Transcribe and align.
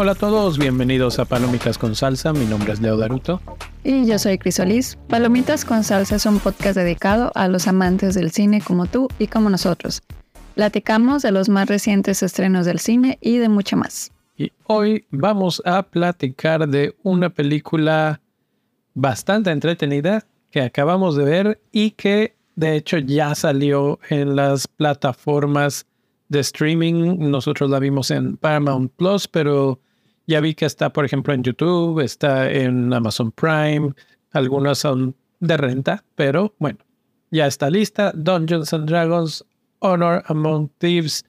Hola 0.00 0.12
a 0.12 0.14
todos, 0.14 0.58
bienvenidos 0.58 1.18
a 1.18 1.24
Palomitas 1.24 1.76
con 1.76 1.96
Salsa. 1.96 2.32
Mi 2.32 2.44
nombre 2.44 2.72
es 2.72 2.80
Leo 2.80 2.96
Daruto. 2.96 3.40
Y 3.82 4.06
yo 4.06 4.16
soy 4.20 4.38
Crisolis. 4.38 4.96
Palomitas 5.08 5.64
con 5.64 5.82
Salsa 5.82 6.14
es 6.14 6.24
un 6.24 6.38
podcast 6.38 6.76
dedicado 6.76 7.32
a 7.34 7.48
los 7.48 7.66
amantes 7.66 8.14
del 8.14 8.30
cine 8.30 8.60
como 8.60 8.86
tú 8.86 9.08
y 9.18 9.26
como 9.26 9.50
nosotros. 9.50 10.00
Platicamos 10.54 11.22
de 11.22 11.32
los 11.32 11.48
más 11.48 11.66
recientes 11.66 12.22
estrenos 12.22 12.64
del 12.64 12.78
cine 12.78 13.18
y 13.20 13.38
de 13.38 13.48
mucho 13.48 13.76
más. 13.76 14.12
Y 14.36 14.52
hoy 14.66 15.04
vamos 15.10 15.60
a 15.64 15.82
platicar 15.82 16.68
de 16.68 16.94
una 17.02 17.28
película 17.30 18.20
bastante 18.94 19.50
entretenida 19.50 20.24
que 20.52 20.60
acabamos 20.60 21.16
de 21.16 21.24
ver 21.24 21.60
y 21.72 21.90
que 21.90 22.36
de 22.54 22.76
hecho 22.76 22.98
ya 22.98 23.34
salió 23.34 23.98
en 24.10 24.36
las 24.36 24.68
plataformas 24.68 25.86
de 26.28 26.38
streaming. 26.38 27.16
Nosotros 27.18 27.68
la 27.68 27.80
vimos 27.80 28.12
en 28.12 28.36
Paramount 28.36 28.92
Plus, 28.92 29.26
pero 29.26 29.80
ya 30.28 30.40
vi 30.40 30.54
que 30.54 30.66
está, 30.66 30.92
por 30.92 31.06
ejemplo, 31.06 31.32
en 31.32 31.42
YouTube, 31.42 32.00
está 32.00 32.52
en 32.52 32.92
Amazon 32.92 33.32
Prime, 33.32 33.94
algunas 34.32 34.78
son 34.78 35.16
de 35.40 35.56
renta, 35.56 36.04
pero 36.14 36.54
bueno, 36.58 36.78
ya 37.30 37.46
está 37.46 37.70
lista. 37.70 38.12
Dungeons 38.14 38.74
and 38.74 38.86
Dragons, 38.86 39.42
Honor 39.78 40.22
Among 40.26 40.68
Thieves, 40.78 41.24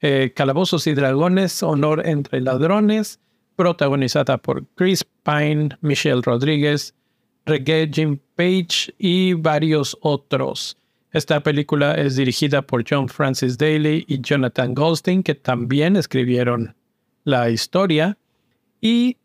eh, 0.00 0.32
Calabozos 0.36 0.86
y 0.86 0.94
Dragones, 0.94 1.64
Honor 1.64 2.06
entre 2.06 2.40
Ladrones, 2.40 3.18
protagonizada 3.56 4.38
por 4.38 4.64
Chris 4.76 5.04
Pine, 5.24 5.70
Michelle 5.80 6.22
Rodríguez, 6.22 6.94
Reggae 7.46 7.90
Jim 7.92 8.20
Page 8.36 8.94
y 8.98 9.32
varios 9.34 9.98
otros. 10.00 10.76
Esta 11.10 11.42
película 11.42 11.94
es 11.94 12.14
dirigida 12.14 12.62
por 12.62 12.84
John 12.88 13.08
Francis 13.08 13.58
Daly 13.58 14.04
y 14.06 14.20
Jonathan 14.20 14.74
Goldstein, 14.74 15.24
que 15.24 15.34
también 15.34 15.96
escribieron 15.96 16.76
la 17.24 17.50
historia. 17.50 18.16
Y 18.84 19.16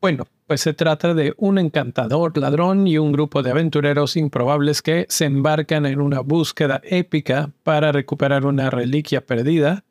bueno, 0.00 0.28
pues 0.46 0.60
se 0.60 0.72
trata 0.72 1.14
de 1.14 1.34
un 1.36 1.58
encantador 1.58 2.38
ladrón 2.38 2.86
y 2.86 2.96
un 2.96 3.10
grupo 3.10 3.42
de 3.42 3.50
aventureros 3.50 4.16
improbables 4.16 4.82
que 4.82 5.06
se 5.08 5.24
embarcan 5.24 5.84
en 5.84 6.00
una 6.00 6.20
búsqueda 6.20 6.80
épica 6.84 7.50
para 7.64 7.90
recuperar 7.90 8.46
una 8.46 8.70
reliquia 8.70 9.26
perdida, 9.26 9.82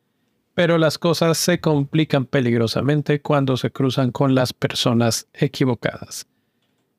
pero 0.54 0.78
las 0.78 0.98
cosas 0.98 1.38
se 1.38 1.60
complican 1.60 2.28
peligrosamente 2.28 3.22
cuando 3.22 3.58
se 3.58 3.72
cruzan 3.72 4.14
con 4.14 4.36
las 4.36 4.54
personas 4.54 5.28
equivocadas. 5.34 6.26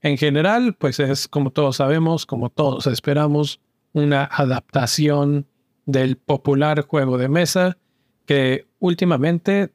En 0.03 0.19
general, 0.19 0.77
pues 0.79 1.01
es 1.01 1.27
como 1.27 1.53
todos 1.53 1.77
sabemos, 1.77 2.27
como 2.27 2.51
todos 2.51 2.87
esperamos, 2.87 3.61
una 3.95 4.25
adaptación 4.25 5.47
del 5.87 6.19
popular 6.19 6.83
juego 6.83 7.17
de 7.17 7.31
mesa 7.31 7.79
que 8.27 8.67
últimamente 8.79 9.73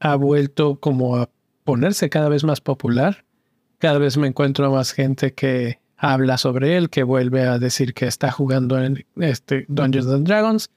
ha 0.00 0.16
vuelto 0.16 0.80
como 0.80 1.16
a 1.16 1.28
ponerse 1.64 2.08
cada 2.08 2.28
vez 2.28 2.44
más 2.44 2.60
popular. 2.60 3.24
Cada 3.78 3.98
vez 3.98 4.16
me 4.16 4.28
encuentro 4.28 4.70
más 4.70 4.92
gente 4.92 5.34
que 5.34 5.80
habla 5.96 6.38
sobre 6.38 6.76
él, 6.76 6.90
que 6.90 7.02
vuelve 7.02 7.42
a 7.42 7.58
decir 7.58 7.94
que 7.94 8.06
está 8.06 8.30
jugando 8.30 8.82
en 8.82 9.04
este 9.16 9.66
Dungeons 9.68 10.08
and 10.08 10.26
Dragons 10.26 10.70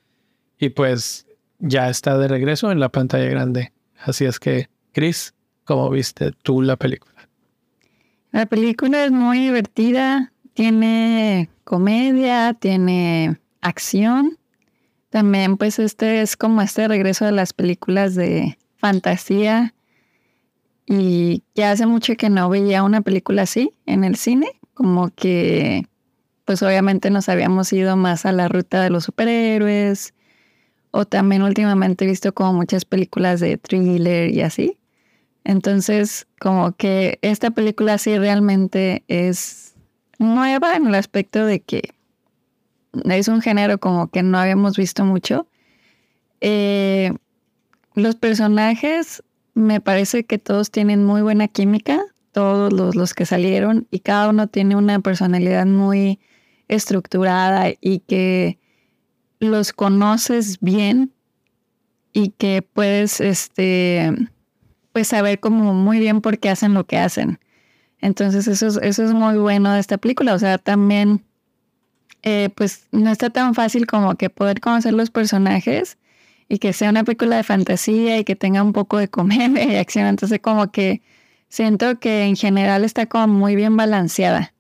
y 0.60 0.70
pues 0.70 1.28
ya 1.60 1.90
está 1.90 2.18
de 2.18 2.28
regreso 2.28 2.72
en 2.72 2.80
la 2.80 2.90
pantalla 2.90 3.26
grande. 3.26 3.72
Así 4.00 4.26
es 4.26 4.40
que, 4.40 4.70
Chris, 4.92 5.34
¿cómo 5.64 5.90
viste 5.90 6.32
tú 6.44 6.62
la 6.62 6.76
película? 6.76 7.30
La 8.32 8.46
película 8.46 9.06
es 9.06 9.12
muy 9.12 9.40
divertida, 9.40 10.32
tiene 10.54 11.50
comedia, 11.64 12.54
tiene 12.54 13.40
acción. 13.62 14.38
También 15.10 15.58
pues 15.58 15.80
este 15.80 16.22
es 16.22 16.36
como 16.36 16.62
este 16.62 16.88
regreso 16.88 17.26
de 17.26 17.32
las 17.32 17.54
películas 17.54 18.16
de 18.16 18.58
fantasía 18.78 19.75
y 20.86 21.44
ya 21.56 21.72
hace 21.72 21.86
mucho 21.86 22.16
que 22.16 22.30
no 22.30 22.50
veía 22.50 22.84
una 22.84 23.02
película 23.02 23.44
así 23.44 23.72
en 23.86 24.04
el 24.04 24.16
cine, 24.16 24.60
como 24.74 25.10
que 25.10 25.88
pues 26.46 26.62
obviamente 26.62 27.10
nos 27.10 27.28
habíamos 27.28 27.74
ido 27.74 27.96
más 27.98 28.26
a 28.26 28.32
la 28.32 28.48
ruta 28.48 28.84
de 28.84 28.92
los 28.92 29.06
superhéroes 29.06 30.14
o 30.92 31.06
también 31.06 31.42
últimamente 31.42 32.06
he 32.06 32.08
visto 32.08 32.34
como 32.34 32.54
muchas 32.54 32.86
películas 32.86 33.40
de 33.40 33.58
thriller 33.58 34.32
y 34.32 34.42
así. 34.42 34.78
Entonces, 35.44 36.28
como 36.40 36.72
que 36.72 37.20
esta 37.22 37.52
película 37.52 37.98
sí 37.98 38.18
realmente 38.18 39.04
es 39.08 39.76
nueva 40.20 40.76
en 40.76 40.88
el 40.88 40.96
aspecto 40.96 41.46
de 41.46 41.60
que 41.62 41.94
es 43.04 43.28
un 43.28 43.42
género 43.42 43.78
como 43.80 44.08
que 44.10 44.24
no 44.24 44.38
habíamos 44.38 44.78
visto 44.78 45.04
mucho. 45.04 45.48
Eh, 46.42 47.12
los 47.96 48.16
personajes 48.16 49.24
me 49.56 49.82
parece 49.82 50.26
que 50.26 50.38
todos 50.38 50.70
tienen 50.70 51.04
muy 51.04 51.22
buena 51.22 51.48
química, 51.48 52.04
todos 52.32 52.72
los, 52.74 53.14
que 53.14 53.26
salieron, 53.26 53.88
y 53.90 54.02
cada 54.02 54.30
uno 54.30 54.48
tiene 54.48 54.76
una 54.76 55.00
personalidad 55.00 55.66
muy 55.66 56.20
estructurada 56.68 57.70
y 57.80 58.00
que 58.00 58.60
los 59.40 59.72
conoces 59.72 60.60
bien 60.60 61.14
y 62.12 62.30
que 62.32 62.62
puedes 62.62 63.22
este 63.22 64.14
pues 64.92 65.08
saber 65.08 65.40
como 65.40 65.74
muy 65.74 66.00
bien 66.00 66.22
por 66.22 66.40
qué 66.40 66.50
hacen 66.50 66.74
lo 66.74 66.86
que 66.86 66.98
hacen. 66.98 67.40
Entonces 68.00 68.48
eso 68.48 68.68
es, 68.68 68.78
eso 68.82 69.04
es 69.04 69.14
muy 69.14 69.38
bueno 69.38 69.74
de 69.74 69.80
esta 69.80 69.98
película. 69.98 70.34
O 70.34 70.40
sea, 70.40 70.58
también 70.58 71.26
eh, 72.24 72.50
pues 72.56 72.88
no 72.92 73.12
está 73.12 73.30
tan 73.30 73.54
fácil 73.56 73.88
como 73.88 74.16
que 74.16 74.30
poder 74.30 74.62
conocer 74.62 74.94
los 74.94 75.12
personajes 75.12 75.98
y 76.48 76.60
que 76.60 76.74
sea 76.74 76.90
una 76.90 77.04
película 77.04 77.38
de 77.38 77.44
fantasía 77.44 78.20
y 78.20 78.24
que 78.24 78.36
tenga 78.36 78.64
un 78.64 78.74
poco 78.74 78.98
de 78.98 79.08
comedia 79.08 79.66
y 79.66 79.76
acción. 79.78 80.06
Entonces 80.06 80.40
como 80.42 80.72
que 80.72 81.02
siento 81.50 82.00
que 82.00 82.24
en 82.24 82.36
general 82.36 82.84
está 82.84 83.06
como 83.08 83.28
muy 83.28 83.56
bien 83.56 83.78
balanceada. 83.78 84.54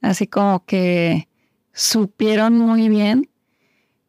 Así 0.00 0.26
como 0.26 0.64
que 0.64 1.28
supieron 1.72 2.56
muy 2.56 2.88
bien 2.88 3.28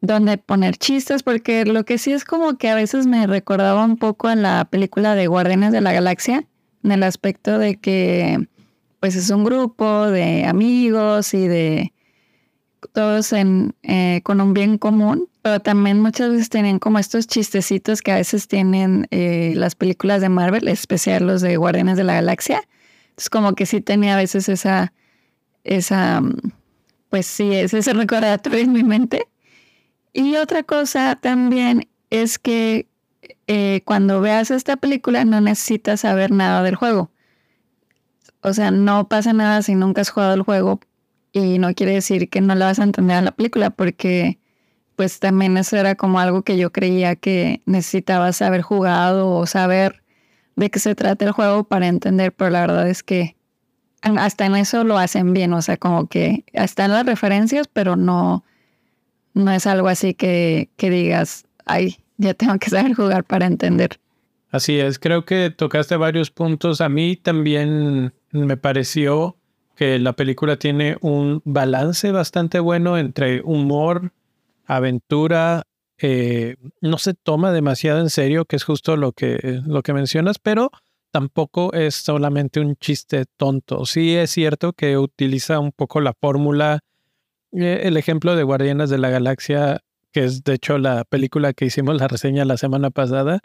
dónde 0.00 0.38
poner 0.38 0.76
chistes, 0.76 1.22
porque 1.22 1.64
lo 1.64 1.84
que 1.84 1.98
sí 1.98 2.12
es 2.12 2.24
como 2.24 2.56
que 2.56 2.68
a 2.68 2.74
veces 2.74 3.06
me 3.06 3.26
recordaba 3.26 3.84
un 3.84 3.96
poco 3.96 4.30
en 4.30 4.42
la 4.42 4.64
película 4.64 5.14
de 5.14 5.26
Guardianes 5.26 5.72
de 5.72 5.80
la 5.80 5.92
Galaxia, 5.92 6.46
en 6.84 6.92
el 6.92 7.02
aspecto 7.02 7.58
de 7.58 7.76
que 7.76 8.48
pues 9.00 9.16
es 9.16 9.30
un 9.30 9.44
grupo 9.44 10.06
de 10.06 10.44
amigos 10.44 11.34
y 11.34 11.46
de 11.46 11.92
todos 12.92 13.32
en, 13.32 13.74
eh, 13.82 14.20
con 14.24 14.40
un 14.40 14.54
bien 14.54 14.78
común, 14.78 15.28
pero 15.42 15.60
también 15.60 16.00
muchas 16.00 16.30
veces 16.30 16.48
tienen 16.48 16.78
como 16.78 16.98
estos 16.98 17.26
chistecitos 17.26 18.02
que 18.02 18.12
a 18.12 18.16
veces 18.16 18.48
tienen 18.48 19.06
eh, 19.10 19.52
las 19.56 19.74
películas 19.74 20.20
de 20.20 20.28
Marvel, 20.28 20.68
especial 20.68 21.26
los 21.26 21.40
de 21.40 21.56
Guardianes 21.56 21.96
de 21.96 22.04
la 22.04 22.14
Galaxia. 22.14 22.62
Es 23.16 23.30
como 23.30 23.54
que 23.54 23.66
sí 23.66 23.80
tenía 23.80 24.14
a 24.14 24.18
veces 24.18 24.48
esa, 24.48 24.92
esa, 25.64 26.22
pues 27.10 27.26
sí, 27.26 27.52
ese 27.52 27.92
recordatorio 27.92 28.60
en 28.60 28.72
mi 28.72 28.84
mente. 28.84 29.28
Y 30.12 30.36
otra 30.36 30.62
cosa 30.62 31.16
también 31.20 31.88
es 32.10 32.38
que 32.38 32.86
eh, 33.46 33.82
cuando 33.84 34.20
veas 34.20 34.50
esta 34.50 34.76
película 34.76 35.24
no 35.24 35.40
necesitas 35.40 36.00
saber 36.00 36.30
nada 36.30 36.62
del 36.62 36.76
juego. 36.76 37.10
O 38.40 38.52
sea, 38.52 38.70
no 38.70 39.08
pasa 39.08 39.32
nada 39.32 39.62
si 39.62 39.74
nunca 39.74 40.00
has 40.00 40.10
jugado 40.10 40.34
el 40.34 40.42
juego 40.42 40.80
y 41.38 41.58
no 41.58 41.74
quiere 41.74 41.92
decir 41.92 42.28
que 42.28 42.40
no 42.40 42.54
la 42.54 42.66
vas 42.66 42.78
a 42.78 42.84
entender 42.84 43.18
en 43.18 43.24
la 43.26 43.32
película 43.32 43.70
porque 43.70 44.38
pues 44.96 45.20
también 45.20 45.56
eso 45.56 45.76
era 45.76 45.94
como 45.94 46.18
algo 46.18 46.42
que 46.42 46.58
yo 46.58 46.72
creía 46.72 47.14
que 47.14 47.62
necesitabas 47.66 48.42
haber 48.42 48.62
jugado 48.62 49.30
o 49.30 49.46
saber 49.46 50.02
de 50.56 50.70
qué 50.70 50.80
se 50.80 50.96
trata 50.96 51.24
el 51.24 51.30
juego 51.30 51.64
para 51.64 51.86
entender, 51.86 52.32
pero 52.32 52.50
la 52.50 52.62
verdad 52.62 52.88
es 52.88 53.04
que 53.04 53.36
hasta 54.02 54.46
en 54.46 54.56
eso 54.56 54.82
lo 54.84 54.98
hacen 54.98 55.32
bien, 55.32 55.52
o 55.52 55.62
sea, 55.62 55.76
como 55.76 56.08
que 56.08 56.44
están 56.52 56.90
las 56.90 57.06
referencias, 57.06 57.68
pero 57.68 57.94
no, 57.94 58.44
no 59.34 59.52
es 59.52 59.66
algo 59.66 59.88
así 59.88 60.14
que, 60.14 60.68
que 60.76 60.90
digas, 60.90 61.46
ay, 61.64 61.98
ya 62.16 62.34
tengo 62.34 62.58
que 62.58 62.70
saber 62.70 62.94
jugar 62.94 63.24
para 63.24 63.46
entender. 63.46 64.00
Así 64.50 64.80
es, 64.80 64.98
creo 64.98 65.24
que 65.24 65.50
tocaste 65.50 65.96
varios 65.96 66.30
puntos. 66.30 66.80
A 66.80 66.88
mí 66.88 67.16
también 67.16 68.12
me 68.32 68.56
pareció 68.56 69.36
que 69.78 70.00
la 70.00 70.12
película 70.12 70.56
tiene 70.56 70.96
un 71.02 71.40
balance 71.44 72.10
bastante 72.10 72.58
bueno 72.58 72.98
entre 72.98 73.42
humor, 73.42 74.12
aventura, 74.66 75.62
eh, 75.98 76.56
no 76.80 76.98
se 76.98 77.14
toma 77.14 77.52
demasiado 77.52 78.00
en 78.00 78.10
serio, 78.10 78.44
que 78.44 78.56
es 78.56 78.64
justo 78.64 78.96
lo 78.96 79.12
que, 79.12 79.60
lo 79.64 79.84
que 79.84 79.92
mencionas, 79.92 80.40
pero 80.40 80.72
tampoco 81.12 81.72
es 81.74 81.94
solamente 81.94 82.58
un 82.58 82.74
chiste 82.74 83.26
tonto. 83.36 83.86
Sí 83.86 84.16
es 84.16 84.32
cierto 84.32 84.72
que 84.72 84.98
utiliza 84.98 85.60
un 85.60 85.70
poco 85.70 86.00
la 86.00 86.12
fórmula, 86.12 86.80
eh, 87.52 87.82
el 87.84 87.96
ejemplo 87.96 88.34
de 88.34 88.42
Guardianes 88.42 88.90
de 88.90 88.98
la 88.98 89.10
Galaxia, 89.10 89.82
que 90.10 90.24
es 90.24 90.42
de 90.42 90.54
hecho 90.54 90.78
la 90.78 91.04
película 91.04 91.52
que 91.52 91.66
hicimos 91.66 91.96
la 92.00 92.08
reseña 92.08 92.44
la 92.44 92.56
semana 92.56 92.90
pasada, 92.90 93.42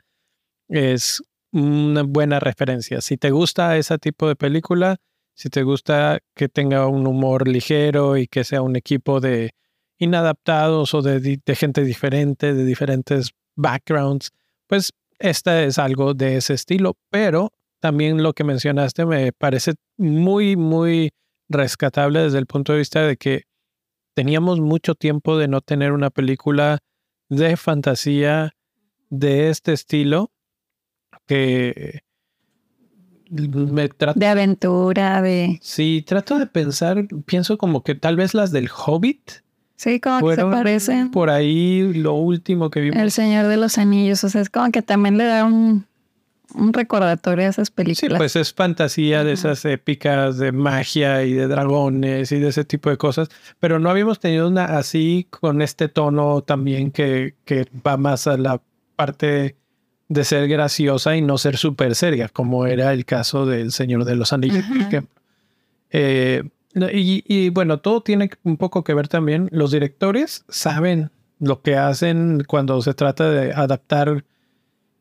es 0.67 1.21
una 1.51 2.01
buena 2.01 2.39
referencia. 2.39 3.01
Si 3.01 3.17
te 3.17 3.29
gusta 3.29 3.77
ese 3.77 3.99
tipo 3.99 4.27
de 4.27 4.35
película, 4.35 4.97
si 5.35 5.49
te 5.49 5.63
gusta 5.63 6.19
que 6.35 6.49
tenga 6.49 6.87
un 6.87 7.07
humor 7.07 7.47
ligero 7.47 8.17
y 8.17 8.27
que 8.27 8.43
sea 8.43 8.61
un 8.61 8.75
equipo 8.75 9.19
de 9.19 9.51
inadaptados 9.97 10.93
o 10.93 11.01
de, 11.01 11.41
gente 11.55 11.83
diferente, 11.83 12.53
de 12.53 12.65
diferentes 12.65 13.31
backgrounds, 13.55 14.31
pues 14.67 14.91
esta 15.19 15.63
es 15.63 15.77
algo 15.77 16.13
de 16.13 16.37
ese 16.37 16.53
estilo, 16.53 16.97
pero 17.09 17.51
también 17.79 18.21
lo 18.21 18.33
que 18.33 18.43
mencionaste 18.43 19.05
me 19.05 19.31
parece 19.31 19.73
muy, 19.97 20.55
muy 20.55 21.11
rescatable 21.49 22.21
desde 22.21 22.39
el 22.39 22.45
punto 22.45 22.73
de 22.73 22.79
vista 22.79 23.01
de 23.01 23.17
que 23.17 23.43
teníamos 24.13 24.59
mucho 24.59 24.95
tiempo 24.95 25.37
de 25.37 25.47
no 25.47 25.61
tener 25.61 25.91
una 25.91 26.09
película 26.09 26.79
de 27.29 27.57
fantasía 27.57 28.51
de 29.09 29.49
este 29.49 29.73
estilo 29.73 30.31
que 31.25 32.01
me. 33.33 33.89
De 34.15 34.27
aventura, 34.27 35.21
de... 35.21 35.59
Sí, 35.61 36.03
trato 36.05 36.39
de 36.39 36.47
pensar, 36.47 37.07
pienso 37.25 37.57
como 37.57 37.83
que 37.83 37.95
tal 37.95 38.15
vez 38.15 38.33
las 38.33 38.51
del 38.51 38.69
Hobbit. 38.69 39.43
Sí, 39.75 39.99
como 39.99 40.29
que 40.29 40.35
se 40.35 40.45
parecen. 40.45 41.11
Por 41.11 41.29
ahí 41.29 41.93
lo 41.93 42.13
último 42.13 42.69
que 42.69 42.79
vimos. 42.79 42.99
El 42.99 43.11
Señor 43.11 43.47
de 43.47 43.57
los 43.57 43.77
Anillos, 43.77 44.23
o 44.23 44.29
sea, 44.29 44.41
es 44.41 44.49
como 44.49 44.71
que 44.71 44.81
también 44.81 45.17
le 45.17 45.25
da 45.25 45.45
un, 45.45 45.85
un 46.55 46.73
recordatorio 46.73 47.45
a 47.45 47.49
esas 47.49 47.71
películas. 47.71 48.13
Sí, 48.13 48.17
pues 48.17 48.35
es 48.35 48.53
fantasía 48.53 49.23
de 49.23 49.33
esas 49.33 49.65
épicas 49.65 50.37
de 50.37 50.51
magia 50.51 51.23
y 51.23 51.33
de 51.33 51.47
dragones 51.47 52.31
y 52.31 52.39
de 52.39 52.49
ese 52.49 52.63
tipo 52.63 52.89
de 52.89 52.97
cosas, 52.97 53.29
pero 53.59 53.79
no 53.79 53.89
habíamos 53.89 54.19
tenido 54.19 54.47
una 54.47 54.65
así 54.77 55.27
con 55.29 55.61
este 55.61 55.89
tono 55.89 56.43
también 56.43 56.91
que, 56.91 57.35
que 57.45 57.67
va 57.85 57.97
más 57.97 58.27
a 58.27 58.37
la 58.37 58.61
parte 58.95 59.57
de 60.09 60.23
ser 60.23 60.47
graciosa 60.47 61.15
y 61.15 61.21
no 61.21 61.37
ser 61.37 61.57
súper 61.57 61.95
seria, 61.95 62.29
como 62.29 62.65
era 62.65 62.93
el 62.93 63.05
caso 63.05 63.45
del 63.45 63.71
Señor 63.71 64.05
de 64.05 64.15
los 64.15 64.33
Anillos. 64.33 64.63
Eh, 65.95 66.43
y, 66.91 67.23
y 67.27 67.49
bueno, 67.49 67.79
todo 67.79 68.01
tiene 68.01 68.29
un 68.43 68.57
poco 68.57 68.83
que 68.83 68.93
ver 68.93 69.07
también. 69.07 69.47
Los 69.51 69.71
directores 69.71 70.43
saben 70.49 71.11
lo 71.39 71.61
que 71.61 71.75
hacen 71.75 72.43
cuando 72.47 72.81
se 72.81 72.93
trata 72.93 73.29
de 73.29 73.53
adaptar 73.53 74.23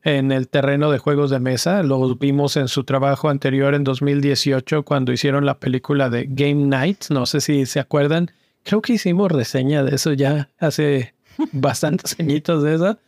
en 0.03 0.31
el 0.31 0.49
terreno 0.49 0.91
de 0.91 0.97
juegos 0.97 1.29
de 1.29 1.39
mesa. 1.39 1.81
Lo 1.83 2.15
vimos 2.15 2.57
en 2.57 2.67
su 2.67 2.83
trabajo 2.83 3.29
anterior 3.29 3.73
en 3.73 3.83
2018 3.83 4.83
cuando 4.83 5.13
hicieron 5.13 5.45
la 5.45 5.59
película 5.59 6.09
de 6.09 6.27
Game 6.29 6.65
Night. 6.65 7.05
No 7.09 7.25
sé 7.25 7.41
si 7.41 7.65
se 7.65 7.79
acuerdan. 7.79 8.29
Creo 8.63 8.81
que 8.81 8.93
hicimos 8.93 9.31
reseña 9.31 9.83
de 9.83 9.95
eso 9.95 10.13
ya 10.13 10.49
hace 10.59 11.13
bastantes 11.51 12.19
añitos 12.19 12.63
de 12.63 12.75
esa. 12.75 12.99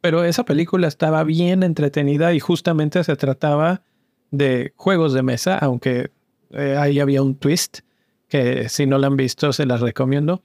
Pero 0.00 0.24
esa 0.24 0.44
película 0.44 0.88
estaba 0.88 1.24
bien 1.24 1.62
entretenida 1.62 2.32
y 2.32 2.40
justamente 2.40 3.02
se 3.04 3.16
trataba 3.16 3.82
de 4.30 4.72
juegos 4.76 5.12
de 5.12 5.22
mesa, 5.22 5.58
aunque 5.58 6.10
eh, 6.50 6.76
ahí 6.78 7.00
había 7.00 7.22
un 7.22 7.34
twist 7.34 7.80
que 8.28 8.68
si 8.68 8.86
no 8.86 8.98
la 8.98 9.08
han 9.08 9.16
visto 9.16 9.52
se 9.52 9.66
las 9.66 9.80
recomiendo. 9.80 10.42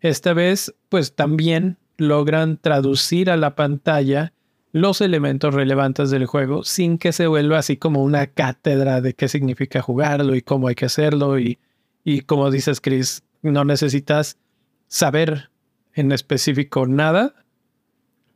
Esta 0.00 0.32
vez 0.32 0.74
pues 0.88 1.14
también 1.14 1.76
logran 1.96 2.58
traducir 2.58 3.30
a 3.30 3.36
la 3.36 3.54
pantalla 3.54 4.32
los 4.72 5.00
elementos 5.00 5.54
relevantes 5.54 6.10
del 6.10 6.26
juego 6.26 6.62
sin 6.62 6.98
que 6.98 7.12
se 7.12 7.26
vuelva 7.26 7.58
así 7.58 7.76
como 7.76 8.02
una 8.02 8.26
cátedra 8.26 9.00
de 9.00 9.14
qué 9.14 9.28
significa 9.28 9.82
jugarlo 9.82 10.34
y 10.34 10.42
cómo 10.42 10.68
hay 10.68 10.74
que 10.74 10.86
hacerlo 10.86 11.38
y, 11.38 11.58
y 12.04 12.20
como 12.22 12.50
dices 12.50 12.80
Chris, 12.80 13.22
no 13.42 13.64
necesitas 13.64 14.38
saber 14.86 15.50
en 15.94 16.12
específico 16.12 16.86
nada. 16.86 17.34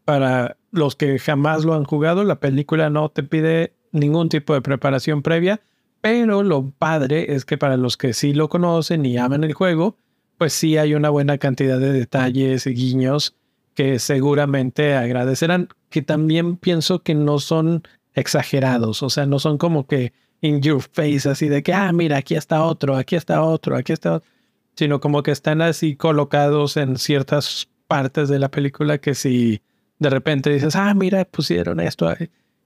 Para 0.05 0.57
los 0.71 0.97
que 0.97 1.19
jamás 1.19 1.65
lo 1.65 1.75
han 1.75 1.85
jugado, 1.85 2.25
la 2.25 2.41
película 2.41 2.91
no 2.91 3.09
te 3.09 3.23
pide 3.23 3.75
ningún 3.93 4.29
tipo 4.29 4.55
de 4.55 4.63
preparación 4.63 5.23
previa, 5.23 5.61
pero 6.01 6.43
lo 6.43 6.71
padre 6.71 7.35
es 7.35 7.45
que 7.45 7.59
para 7.59 7.77
los 7.77 7.97
que 7.97 8.13
sí 8.13 8.33
lo 8.33 8.49
conocen 8.49 9.07
y 9.07 9.19
aman 9.19 9.45
el 9.45 9.53
juego, 9.53 9.97
pues 10.39 10.53
sí 10.53 10.77
hay 10.77 10.95
una 10.95 11.11
buena 11.11 11.39
cantidad 11.39 11.79
de 11.79 11.93
detalles 11.93 12.67
y 12.67 12.75
guiños 12.75 13.37
que 13.75 13.99
seguramente 13.99 14.95
agradecerán, 14.95 15.69
que 15.89 16.03
también 16.03 16.57
pienso 16.57 17.03
que 17.03 17.15
no 17.15 17.39
son 17.39 17.83
exagerados, 18.15 19.03
o 19.03 19.11
sea, 19.11 19.27
no 19.27 19.39
son 19.39 19.59
como 19.59 19.87
que 19.87 20.13
in 20.41 20.61
your 20.61 20.83
face, 20.83 21.29
así 21.29 21.49
de 21.49 21.63
que, 21.63 21.73
ah, 21.73 21.93
mira, 21.93 22.19
aquí 22.19 22.35
está 22.35 22.65
otro, 22.65 22.97
aquí 22.97 23.15
está 23.15 23.43
otro, 23.43 23.77
aquí 23.77 23.93
está 23.93 24.15
otro, 24.15 24.29
sino 24.75 25.01
como 25.01 25.23
que 25.23 25.31
están 25.31 25.63
así 25.63 25.97
colocados 25.97 26.77
en 26.77 26.97
ciertas 26.97 27.69
partes 27.87 28.29
de 28.29 28.39
la 28.39 28.51
película 28.51 28.99
que 28.99 29.15
si 29.15 29.63
de 30.03 30.11
repente 30.11 30.51
dices, 30.51 30.77
ah, 30.77 30.93
mira, 30.95 31.25
pusieron 31.25 31.81
esto, 31.81 32.13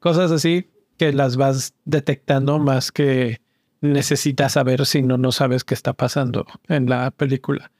cosas 0.01 0.31
así 0.33 0.71
que 0.97 1.13
las 1.13 1.37
vas 1.37 1.75
detectando 1.85 2.59
más 2.59 2.91
que 2.91 3.41
necesitas 3.83 4.53
saber 4.53 4.87
si 4.87 5.03
no, 5.03 5.19
no 5.19 5.31
sabes 5.33 5.63
qué 5.63 5.75
está 5.75 5.93
pasando 5.93 6.47
en 6.69 6.89
la 6.89 7.11
película. 7.11 7.71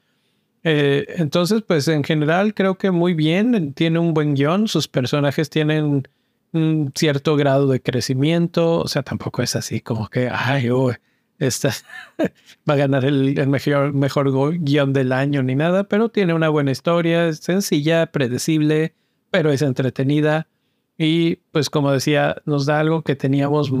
Eh, 0.63 1.05
entonces, 1.17 1.63
pues 1.63 1.87
en 1.87 2.03
general 2.03 2.53
creo 2.53 2.77
que 2.77 2.91
muy 2.91 3.13
bien, 3.13 3.73
tiene 3.73 3.99
un 3.99 4.13
buen 4.13 4.35
guion, 4.35 4.67
sus 4.67 4.87
personajes 4.87 5.49
tienen 5.49 6.07
un 6.53 6.91
cierto 6.95 7.35
grado 7.35 7.67
de 7.67 7.81
crecimiento, 7.81 8.79
o 8.79 8.87
sea, 8.87 9.01
tampoco 9.01 9.41
es 9.41 9.55
así 9.55 9.81
como 9.81 10.07
que, 10.07 10.29
ay, 10.29 10.69
esta 11.39 11.71
va 12.69 12.73
a 12.73 12.77
ganar 12.77 13.05
el, 13.05 13.47
mejor, 13.47 13.93
mejor 13.93 14.59
guion 14.59 14.93
del 14.93 15.11
año 15.11 15.41
ni 15.41 15.55
nada, 15.55 15.85
pero 15.85 16.09
tiene 16.09 16.33
una 16.33 16.49
buena 16.49 16.71
historia, 16.71 17.33
sencilla, 17.33 18.07
predecible, 18.07 18.93
pero 19.37 19.51
es 19.51 19.61
entretenida 19.61 20.47
y 20.97 21.35
pues 21.51 21.69
como 21.69 21.91
decía, 21.91 22.41
nos 22.45 22.65
da 22.65 22.79
algo 22.79 23.03
que 23.03 23.15
teníamos, 23.15 23.71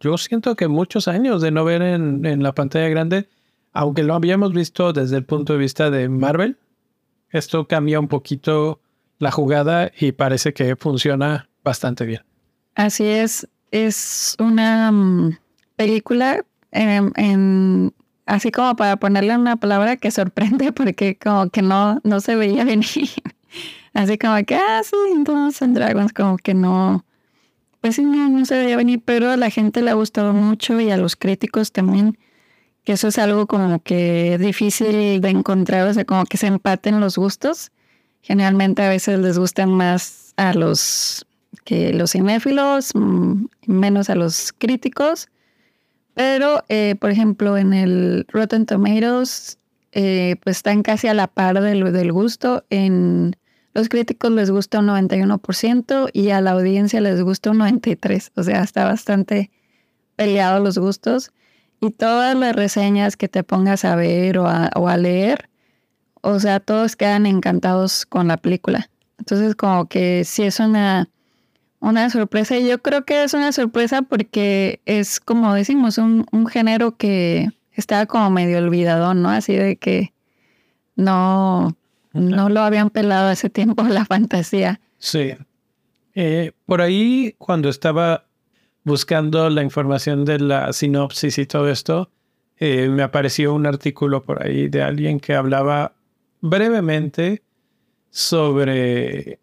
yo 0.00 0.16
siento 0.16 0.56
que 0.56 0.66
muchos 0.66 1.08
años 1.08 1.42
de 1.42 1.50
no 1.50 1.62
ver 1.62 1.82
en, 1.82 2.24
en 2.24 2.42
la 2.42 2.54
pantalla 2.54 2.88
grande 2.88 3.28
aunque 3.74 4.04
lo 4.04 4.14
habíamos 4.14 4.54
visto 4.54 4.92
desde 4.92 5.16
el 5.16 5.24
punto 5.24 5.52
de 5.52 5.58
vista 5.58 5.90
de 5.90 6.08
Marvel, 6.08 6.56
esto 7.30 7.66
cambia 7.66 7.98
un 8.00 8.08
poquito 8.08 8.80
la 9.18 9.30
jugada 9.32 9.90
y 9.98 10.12
parece 10.12 10.54
que 10.54 10.76
funciona 10.76 11.48
bastante 11.64 12.06
bien. 12.06 12.22
Así 12.76 13.04
es, 13.04 13.48
es 13.72 14.36
una 14.38 14.92
mm, 14.92 15.38
película 15.76 16.44
en, 16.70 17.92
así 18.26 18.52
como 18.52 18.76
para 18.76 18.96
ponerle 18.96 19.36
una 19.36 19.56
palabra 19.56 19.96
que 19.96 20.10
sorprende 20.12 20.72
porque 20.72 21.18
como 21.18 21.50
que 21.50 21.60
no, 21.60 22.00
no 22.04 22.20
se 22.20 22.36
veía 22.36 22.64
venir. 22.64 23.10
Así 23.94 24.18
como 24.18 24.36
que, 24.44 24.54
ah, 24.56 24.82
sí, 24.84 24.96
entonces 25.12 25.62
en 25.62 25.74
Dragons 25.74 26.12
como 26.12 26.36
que 26.36 26.54
no, 26.54 27.04
pues 27.80 27.96
sí, 27.96 28.02
no, 28.02 28.28
no 28.28 28.44
se 28.44 28.58
veía 28.58 28.76
venir, 28.76 29.02
pero 29.04 29.30
a 29.30 29.36
la 29.36 29.50
gente 29.50 29.82
le 29.82 29.90
ha 29.90 29.94
gustado 29.94 30.32
mucho 30.32 30.80
y 30.80 30.90
a 30.90 30.96
los 30.96 31.16
críticos 31.16 31.72
también 31.72 32.18
que 32.84 32.92
eso 32.92 33.08
es 33.08 33.18
algo 33.18 33.46
como 33.46 33.82
que 33.82 34.36
difícil 34.38 35.20
de 35.20 35.28
encontrar, 35.30 35.88
o 35.88 35.94
sea, 35.94 36.04
como 36.04 36.26
que 36.26 36.36
se 36.36 36.46
empaten 36.46 37.00
los 37.00 37.16
gustos. 37.16 37.72
Generalmente 38.20 38.82
a 38.82 38.90
veces 38.90 39.18
les 39.18 39.38
gustan 39.38 39.72
más 39.72 40.34
a 40.36 40.52
los 40.52 41.26
que 41.64 41.94
los 41.94 42.12
cinéfilos, 42.12 42.92
mm, 42.94 43.46
menos 43.66 44.10
a 44.10 44.14
los 44.14 44.52
críticos. 44.52 45.28
Pero, 46.14 46.62
eh, 46.68 46.94
por 47.00 47.10
ejemplo, 47.10 47.56
en 47.56 47.72
el 47.72 48.26
Rotten 48.28 48.66
Tomatoes, 48.66 49.58
eh, 49.92 50.36
pues 50.42 50.58
están 50.58 50.82
casi 50.82 51.08
a 51.08 51.14
la 51.14 51.26
par 51.26 51.60
del, 51.60 51.92
del 51.92 52.12
gusto. 52.12 52.64
En 52.70 53.36
los 53.74 53.88
críticos 53.88 54.30
les 54.30 54.50
gusta 54.50 54.78
un 54.78 54.86
91% 54.86 56.08
y 56.12 56.30
a 56.30 56.40
la 56.40 56.52
audiencia 56.52 57.00
les 57.00 57.20
gusta 57.22 57.50
un 57.50 57.58
93%. 57.58 58.30
O 58.36 58.42
sea, 58.44 58.62
está 58.62 58.84
bastante 58.84 59.50
peleado 60.14 60.60
los 60.60 60.78
gustos 60.78 61.32
y 61.80 61.90
todas 61.90 62.36
las 62.36 62.54
reseñas 62.54 63.16
que 63.16 63.28
te 63.28 63.42
pongas 63.42 63.84
a 63.84 63.96
ver 63.96 64.38
o 64.38 64.46
a, 64.46 64.96
leer, 64.96 65.50
o 66.22 66.38
sea, 66.38 66.60
todos 66.60 66.94
quedan 66.94 67.26
encantados 67.26 68.06
con 68.06 68.28
la 68.28 68.36
película. 68.36 68.88
Entonces, 69.18 69.56
como 69.56 69.88
que 69.88 70.22
sí 70.24 70.44
es 70.44 70.60
una, 70.60 71.10
una 71.80 72.08
sorpresa. 72.10 72.56
Y 72.56 72.68
yo 72.68 72.80
creo 72.80 73.04
que 73.04 73.24
es 73.24 73.34
una 73.34 73.50
sorpresa 73.50 74.02
porque 74.02 74.80
es, 74.86 75.18
como 75.18 75.52
decimos, 75.52 75.98
un, 75.98 76.26
un 76.30 76.46
género 76.46 76.96
que 76.96 77.48
estaba 77.72 78.06
como 78.06 78.30
medio 78.30 78.58
olvidado, 78.58 79.14
¿no? 79.14 79.30
Así 79.30 79.54
de 79.54 79.76
que 79.76 80.14
no, 80.94 81.76
no 82.14 82.48
lo 82.48 82.60
habían 82.60 82.90
pelado 82.90 83.28
hace 83.28 83.50
tiempo 83.50 83.82
la 83.88 84.04
fantasía. 84.04 84.80
Sí. 84.98 85.34
Eh, 86.14 86.52
por 86.64 86.80
ahí, 86.80 87.34
cuando 87.38 87.68
estaba 87.68 88.26
buscando 88.84 89.50
la 89.50 89.62
información 89.62 90.24
de 90.24 90.38
la 90.38 90.72
sinopsis 90.72 91.38
y 91.38 91.46
todo 91.46 91.68
esto, 91.68 92.10
eh, 92.56 92.88
me 92.88 93.02
apareció 93.02 93.52
un 93.52 93.66
artículo 93.66 94.22
por 94.22 94.42
ahí 94.42 94.68
de 94.68 94.82
alguien 94.82 95.18
que 95.18 95.34
hablaba 95.34 95.94
brevemente 96.40 97.42
sobre 98.10 99.40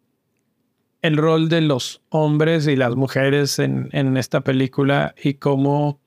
el 1.01 1.17
rol 1.17 1.49
de 1.49 1.61
los 1.61 2.01
hombres 2.09 2.67
y 2.67 2.75
las 2.75 2.95
mujeres 2.95 3.59
en, 3.59 3.89
en 3.91 4.15
esta 4.17 4.41
película 4.41 5.13
y 5.21 5.33
cómo 5.33 5.99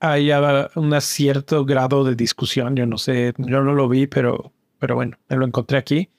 hay 0.00 0.30
un 0.76 1.00
cierto 1.00 1.64
grado 1.64 2.04
de 2.04 2.14
discusión, 2.14 2.76
yo 2.76 2.86
no 2.86 2.98
sé, 2.98 3.34
yo 3.36 3.62
no 3.62 3.74
lo 3.74 3.88
vi, 3.88 4.06
pero, 4.06 4.52
pero 4.78 4.94
bueno, 4.94 5.18
me 5.28 5.36
lo 5.36 5.46
encontré 5.46 5.78
aquí, 5.78 6.10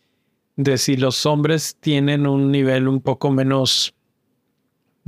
de 0.55 0.77
si 0.77 0.97
los 0.97 1.25
hombres 1.25 1.77
tienen 1.79 2.27
un 2.27 2.51
nivel 2.51 2.87
un 2.87 3.01
poco 3.01 3.31
menos 3.31 3.95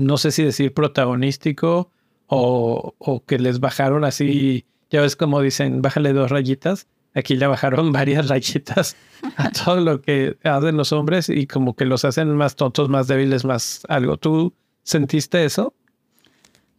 no 0.02 0.18
sé 0.18 0.32
si 0.32 0.44
decir 0.44 0.74
protagonístico 0.74 1.92
o, 2.28 3.24
que 3.28 3.40
les 3.40 3.60
bajaron 3.60 4.06
así, 4.06 4.66
ya 4.90 5.02
ves 5.02 5.16
como 5.16 5.42
dicen, 5.42 5.82
bájale 5.82 6.14
dos 6.14 6.32
rayitas. 6.32 6.88
Aquí 7.14 7.36
le 7.36 7.46
bajaron 7.46 7.92
varias 7.92 8.30
rayitas 8.30 8.96
a 9.36 9.52
todo 9.52 9.82
lo 9.82 10.02
que 10.02 10.38
hacen 10.44 10.78
los 10.78 10.94
hombres 10.94 11.28
y 11.28 11.46
como 11.46 11.76
que 11.76 11.86
los 11.86 12.06
hacen 12.06 12.36
más 12.36 12.56
tontos, 12.56 12.88
más 12.88 13.08
débiles, 13.08 13.44
más 13.44 13.84
algo. 13.90 14.18
¿Tú 14.18 14.54
sentiste 14.84 15.44
eso? 15.44 15.74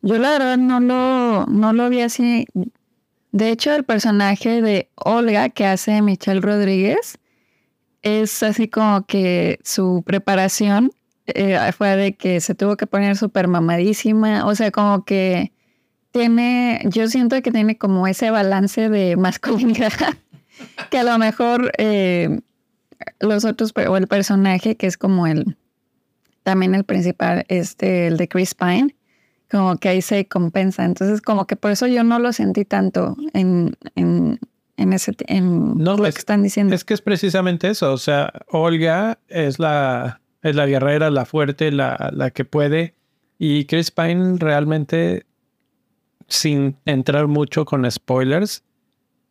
Yo 0.01 0.19
la 0.19 0.31
verdad 0.31 0.57
no 0.57 0.81
lo, 0.81 1.47
no 1.47 1.73
lo 1.75 1.91
vi 1.91 2.01
así. 2.01 2.47
De 3.33 3.51
hecho, 3.51 3.75
el 3.75 3.85
personaje 3.85 4.61
de 4.61 4.91
Olga 4.95 5.49
que 5.49 5.67
hace 5.67 6.03
Michelle 6.03 6.43
Rodríguez 6.43 7.19
es 8.03 8.43
así 8.43 8.69
como 8.69 9.07
que 9.07 9.59
su 9.65 10.03
preparación 10.05 10.93
eh, 11.27 11.59
fue 11.77 11.97
de 11.97 12.15
que 12.15 12.41
se 12.41 12.55
tuvo 12.55 12.77
que 12.77 12.87
poner 12.87 13.17
súper 13.17 13.49
mamadísima. 13.49 14.45
O 14.47 14.55
sea, 14.55 14.71
como 14.71 15.05
que 15.05 15.53
tiene, 16.11 16.81
yo 16.85 17.09
siento 17.09 17.41
que 17.41 17.51
tiene 17.51 17.79
como 17.79 18.07
ese 18.07 18.31
balance 18.31 18.91
de 18.91 19.17
masculinidad 19.17 19.93
que 20.91 20.99
a 20.99 21.03
lo 21.03 21.17
mejor 21.19 21.73
eh, 21.79 22.41
los 23.19 23.47
otros, 23.47 23.73
o 23.89 23.97
el 23.97 24.09
personaje 24.09 24.77
que 24.77 24.87
es 24.87 24.99
como 24.99 25.27
el, 25.27 25.57
también 26.43 26.75
el 26.75 26.85
principal, 26.85 27.47
este, 27.49 28.09
el 28.09 28.19
de 28.19 28.29
Chris 28.29 28.55
Pine, 28.55 28.95
como 29.53 29.77
que 29.77 29.91
ahí 29.91 30.01
se 30.01 30.27
compensa. 30.27 30.83
Entonces, 30.87 31.21
como 31.21 31.47
que 31.47 31.57
por 31.57 31.71
eso 31.71 31.87
yo 31.87 32.03
no 32.05 32.19
lo 32.19 32.33
sentí 32.33 32.65
tanto 32.65 33.15
en, 33.35 33.77
en, 33.97 34.41
en 34.79 34.93
ese, 34.95 35.13
en 35.27 35.75
lo 35.85 35.97
que 35.99 36.09
están 36.09 36.43
diciendo. 36.43 36.75
Es 36.75 36.85
que 36.85 36.95
es 36.95 37.03
precisamente 37.03 37.69
eso. 37.69 37.93
O 37.93 37.99
sea, 37.99 38.33
Olga 38.49 39.19
es 39.29 39.59
la, 39.59 40.23
es 40.41 40.57
la 40.57 40.67
guerrera, 40.67 41.11
la 41.11 41.27
fuerte, 41.27 41.71
la, 41.71 42.11
la 42.15 42.31
que 42.31 42.47
puede. 42.47 42.95
Y 43.39 43.67
Chris 43.67 43.91
Pine 43.91 44.39
realmente, 44.39 45.27
sin 46.29 46.79
entrar 46.87 47.27
mucho 47.27 47.67
con 47.67 47.89
spoilers, 47.91 48.65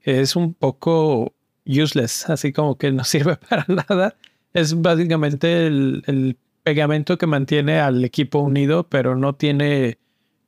es 0.04 0.36
un 0.36 0.54
poco 0.54 1.34
useless, 1.66 2.30
así 2.30 2.54
como 2.54 2.78
que 2.78 2.92
no 2.92 3.04
sirve 3.06 3.38
para 3.38 3.66
nada. 3.68 4.16
Es 4.54 4.80
básicamente 4.80 5.66
el, 5.66 6.04
el 6.06 6.38
pegamento 6.62 7.18
que 7.18 7.26
mantiene 7.26 7.80
al 7.80 8.06
equipo 8.06 8.38
unido, 8.38 8.88
pero 8.88 9.16
no 9.16 9.34
tiene 9.34 9.98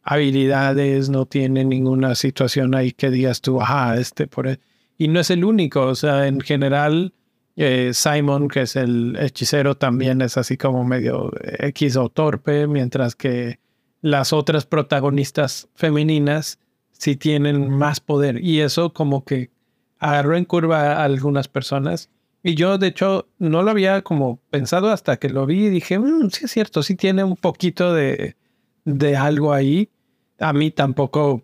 habilidades, 0.04 1.10
no 1.10 1.26
tiene 1.26 1.64
ninguna 1.64 2.16
situación 2.16 2.76
ahí 2.76 2.92
que 2.92 3.10
digas 3.10 3.42
tú, 3.42 3.62
ajá, 3.62 3.98
este 3.98 4.28
por... 4.28 4.48
E-". 4.48 4.60
Y 4.98 5.08
no 5.08 5.20
es 5.20 5.30
el 5.30 5.44
único, 5.44 5.82
o 5.88 5.96
sea, 5.96 6.28
en 6.28 6.42
general, 6.42 7.14
eh, 7.56 7.92
Simon, 7.94 8.48
que 8.48 8.62
es 8.62 8.76
el 8.76 9.18
hechicero, 9.20 9.76
también 9.76 10.22
es 10.22 10.38
así 10.38 10.58
como 10.58 10.84
medio 10.84 11.32
X 11.60 11.98
o 11.98 12.10
torpe, 12.10 12.68
mientras 12.68 13.16
que 13.16 13.60
las 14.02 14.34
otras 14.34 14.66
protagonistas 14.66 15.70
femeninas 15.76 16.60
sí 16.92 17.16
tienen 17.16 17.70
más 17.70 18.00
poder. 18.00 18.44
Y 18.44 18.62
eso 18.62 18.94
como 18.94 19.24
que 19.24 19.50
agarró 20.00 20.36
en 20.36 20.46
curva 20.46 20.94
a 20.94 21.04
algunas 21.06 21.48
personas. 21.48 22.10
Y 22.44 22.56
yo, 22.56 22.78
de 22.78 22.88
hecho, 22.88 23.30
no 23.40 23.64
lo 23.64 23.72
había 23.72 24.02
como 24.02 24.40
pensado 24.50 24.92
hasta 24.92 25.18
que 25.18 25.30
lo 25.30 25.46
vi 25.46 25.68
y 25.68 25.70
dije, 25.70 25.98
mm, 25.98 26.30
sí 26.30 26.46
es 26.46 26.52
cierto, 26.52 26.84
sí 26.84 26.96
tiene 26.96 27.24
un 27.24 27.38
poquito 27.38 27.94
de, 27.94 28.36
de 28.86 29.16
algo 29.16 29.54
ahí. 29.54 29.90
A 30.40 30.54
mí 30.54 30.72
tampoco 30.72 31.44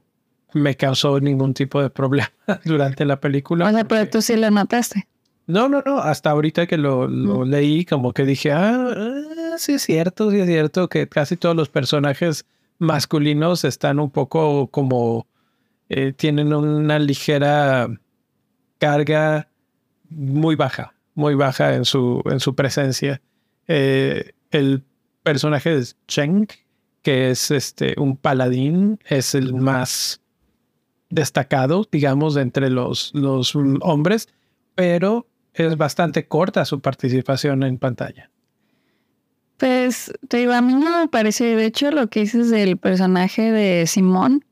me 0.53 0.75
causó 0.75 1.19
ningún 1.19 1.53
tipo 1.53 1.81
de 1.81 1.89
problema 1.89 2.31
durante 2.65 3.05
la 3.05 3.19
película. 3.19 3.67
O 3.67 3.71
sea, 3.71 3.83
pero 3.85 4.09
tú 4.09 4.21
sí 4.21 4.35
lo 4.35 4.49
notaste. 4.49 5.07
No, 5.47 5.67
no, 5.67 5.81
no. 5.85 5.97
Hasta 5.97 6.29
ahorita 6.29 6.67
que 6.67 6.77
lo, 6.77 7.07
lo 7.07 7.45
mm. 7.45 7.49
leí, 7.49 7.85
como 7.85 8.13
que 8.13 8.23
dije, 8.23 8.51
ah, 8.51 8.93
ah, 8.95 9.55
sí 9.57 9.73
es 9.73 9.83
cierto, 9.83 10.31
sí 10.31 10.39
es 10.39 10.47
cierto 10.47 10.89
que 10.89 11.07
casi 11.07 11.37
todos 11.37 11.55
los 11.55 11.69
personajes 11.69 12.45
masculinos 12.77 13.65
están 13.65 13.99
un 13.99 14.11
poco 14.11 14.67
como, 14.67 15.27
eh, 15.89 16.13
tienen 16.13 16.53
una 16.53 16.99
ligera 16.99 17.89
carga 18.77 19.49
muy 20.09 20.55
baja, 20.55 20.93
muy 21.15 21.35
baja 21.35 21.75
en 21.75 21.85
su, 21.85 22.21
en 22.25 22.39
su 22.39 22.55
presencia. 22.55 23.21
Eh, 23.67 24.33
el 24.51 24.83
personaje 25.23 25.75
de 25.75 25.85
Cheng, 26.07 26.47
que 27.01 27.31
es 27.31 27.51
este, 27.51 27.95
un 27.97 28.17
paladín, 28.17 28.99
es 29.07 29.35
el 29.35 29.53
más 29.53 30.21
destacado, 31.09 31.87
digamos, 31.91 32.37
entre 32.37 32.69
los, 32.69 33.11
los 33.13 33.55
hombres, 33.55 34.29
pero 34.75 35.27
es 35.53 35.77
bastante 35.77 36.27
corta 36.27 36.65
su 36.65 36.79
participación 36.79 37.63
en 37.63 37.77
pantalla. 37.77 38.29
Pues, 39.57 40.13
te 40.29 40.37
digo, 40.37 40.53
a 40.53 40.61
mí 40.61 40.73
no 40.73 40.99
me 40.99 41.07
parece, 41.09 41.55
de 41.55 41.65
hecho, 41.65 41.91
lo 41.91 42.07
que 42.09 42.21
dices 42.21 42.49
del 42.49 42.77
personaje 42.77 43.51
de 43.51 43.87
Simón, 43.87 44.45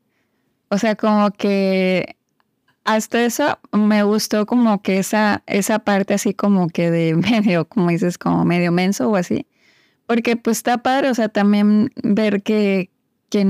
o 0.68 0.76
sea, 0.76 0.96
como 0.96 1.30
que 1.30 2.16
hasta 2.84 3.22
eso 3.22 3.58
me 3.72 4.02
gustó 4.02 4.46
como 4.46 4.82
que 4.82 4.98
esa, 4.98 5.42
esa 5.46 5.78
parte 5.78 6.14
así 6.14 6.34
como 6.34 6.68
que 6.68 6.90
de 6.90 7.14
medio, 7.16 7.66
como 7.66 7.88
dices, 7.88 8.18
como 8.18 8.44
medio 8.44 8.72
menso 8.72 9.10
o 9.10 9.16
así. 9.16 9.46
Porque 10.08 10.36
pues 10.36 10.56
está 10.56 10.78
padre, 10.78 11.10
o 11.10 11.14
sea, 11.14 11.28
también 11.28 11.92
ver 12.02 12.42
que, 12.42 12.88
que, 13.28 13.44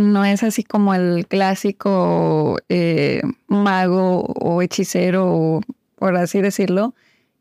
no 0.00 0.24
es 0.24 0.42
así 0.42 0.64
como 0.64 0.94
el 0.94 1.28
clásico 1.28 2.56
eh, 2.68 3.22
mago 3.46 4.22
o 4.22 4.62
hechicero, 4.62 5.60
por 5.94 6.16
así 6.16 6.40
decirlo, 6.40 6.92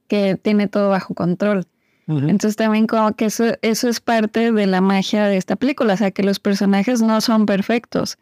que 0.07 0.35
tiene 0.35 0.67
todo 0.67 0.89
bajo 0.89 1.15
control. 1.15 1.65
Entonces 2.07 2.55
también 2.55 2.85
como 2.87 3.13
que 3.13 3.25
eso, 3.25 3.45
eso 3.61 3.89
es 3.89 3.99
parte 3.99 4.51
de 4.51 4.67
la 4.67 4.81
magia 4.81 5.27
de 5.27 5.37
esta 5.37 5.55
película, 5.55 5.93
o 5.95 5.97
sea, 5.97 6.11
que 6.11 6.21
los 6.21 6.39
personajes 6.39 7.01
no 7.01 7.19
son 7.21 7.47
perfectos. 7.47 8.19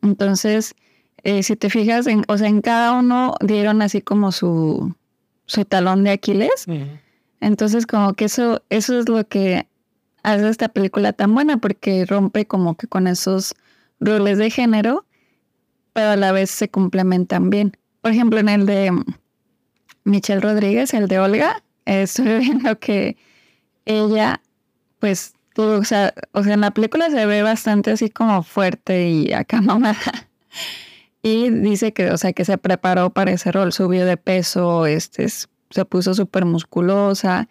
Entonces, 0.00 0.76
eh, 1.24 1.42
si 1.42 1.56
te 1.56 1.68
fijas, 1.68 2.06
en, 2.06 2.24
o 2.28 2.38
sea, 2.38 2.48
en 2.48 2.62
cada 2.62 2.92
uno 2.92 3.34
dieron 3.40 3.82
así 3.82 4.00
como 4.00 4.32
su, 4.32 4.94
su 5.44 5.64
talón 5.66 6.04
de 6.04 6.10
Aquiles. 6.12 6.66
Entonces, 7.40 7.86
como 7.86 8.14
que 8.14 8.26
eso, 8.26 8.62
eso 8.68 8.98
es 8.98 9.08
lo 9.08 9.26
que 9.26 9.68
hace 10.22 10.48
esta 10.48 10.68
película 10.68 11.12
tan 11.12 11.34
buena, 11.34 11.58
porque 11.58 12.04
rompe 12.04 12.46
como 12.46 12.76
que 12.76 12.86
con 12.86 13.06
esos 13.06 13.54
roles 14.00 14.38
de 14.38 14.50
género, 14.50 15.06
pero 15.92 16.10
a 16.10 16.16
la 16.16 16.32
vez 16.32 16.50
se 16.50 16.68
complementan 16.68 17.50
bien. 17.50 17.76
Por 18.00 18.12
ejemplo, 18.12 18.38
en 18.38 18.48
el 18.48 18.66
de 18.66 18.92
Michelle 20.04 20.40
Rodríguez, 20.40 20.94
el 20.94 21.08
de 21.08 21.18
Olga, 21.18 21.62
estoy 21.84 22.38
viendo 22.38 22.78
que 22.78 23.16
ella, 23.84 24.42
pues, 24.98 25.34
o 25.56 25.84
sea, 25.84 26.14
o 26.32 26.44
sea, 26.44 26.54
en 26.54 26.60
la 26.60 26.72
película 26.72 27.10
se 27.10 27.26
ve 27.26 27.42
bastante 27.42 27.90
así 27.92 28.10
como 28.10 28.42
fuerte 28.42 29.08
y 29.08 29.32
acamamada. 29.32 29.98
Y 31.20 31.50
dice 31.50 31.92
que, 31.92 32.12
o 32.12 32.16
sea, 32.16 32.32
que 32.32 32.44
se 32.44 32.58
preparó 32.58 33.10
para 33.10 33.32
ese 33.32 33.50
rol, 33.50 33.72
subió 33.72 34.06
de 34.06 34.16
peso, 34.16 34.86
este, 34.86 35.26
se 35.70 35.84
puso 35.84 36.14
súper 36.14 36.44
musculosa. 36.44 37.48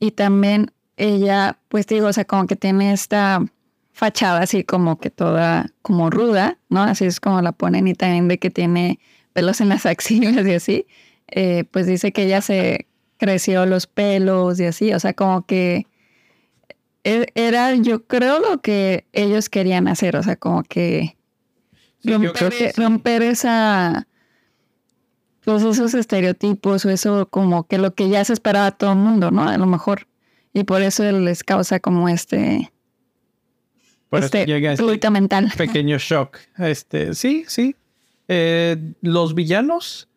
Y 0.00 0.12
también 0.12 0.72
ella, 0.96 1.58
pues 1.68 1.86
digo, 1.86 2.08
o 2.08 2.12
sea, 2.12 2.24
como 2.24 2.46
que 2.46 2.56
tiene 2.56 2.92
esta 2.92 3.44
fachada 3.92 4.42
así 4.42 4.62
como 4.62 5.00
que 5.00 5.10
toda 5.10 5.72
como 5.82 6.08
ruda, 6.08 6.58
¿no? 6.68 6.82
Así 6.82 7.04
es 7.04 7.18
como 7.18 7.42
la 7.42 7.50
ponen 7.50 7.88
y 7.88 7.94
también 7.94 8.28
de 8.28 8.38
que 8.38 8.48
tiene 8.50 9.00
pelos 9.32 9.60
en 9.60 9.68
las 9.68 9.86
axilas 9.86 10.46
y 10.46 10.54
así. 10.54 10.86
Eh, 11.30 11.64
pues 11.70 11.86
dice 11.86 12.12
que 12.12 12.24
ella 12.24 12.40
se 12.40 12.86
creció 13.18 13.66
los 13.66 13.86
pelos 13.86 14.60
y 14.60 14.66
así, 14.66 14.94
o 14.94 15.00
sea, 15.00 15.12
como 15.12 15.44
que 15.44 15.86
e, 17.04 17.26
era, 17.34 17.74
yo 17.74 18.06
creo, 18.06 18.38
lo 18.38 18.60
que 18.60 19.06
ellos 19.12 19.48
querían 19.48 19.88
hacer, 19.88 20.16
o 20.16 20.22
sea, 20.22 20.36
como 20.36 20.62
que 20.62 21.16
romper, 22.04 23.22
esa 23.22 24.06
pues 25.48 25.62
esos 25.62 25.94
estereotipos 25.94 26.84
o 26.84 26.90
eso 26.90 27.26
como 27.30 27.66
que 27.66 27.78
lo 27.78 27.94
que 27.94 28.10
ya 28.10 28.22
se 28.22 28.34
esperaba 28.34 28.70
todo 28.72 28.92
el 28.92 28.98
mundo, 28.98 29.30
¿no? 29.30 29.48
A 29.48 29.56
lo 29.56 29.64
mejor. 29.64 30.06
Y 30.52 30.64
por 30.64 30.82
eso 30.82 31.10
les 31.10 31.42
causa 31.42 31.80
como 31.80 32.10
este 32.10 32.70
por 34.10 34.22
este, 34.22 34.44
este 34.44 35.10
mental. 35.10 35.50
Pequeño 35.56 35.96
shock. 35.96 36.36
Este, 36.58 37.14
sí, 37.14 37.46
sí. 37.48 37.74
Eh, 38.28 38.76
los 39.00 39.34
villanos 39.34 40.10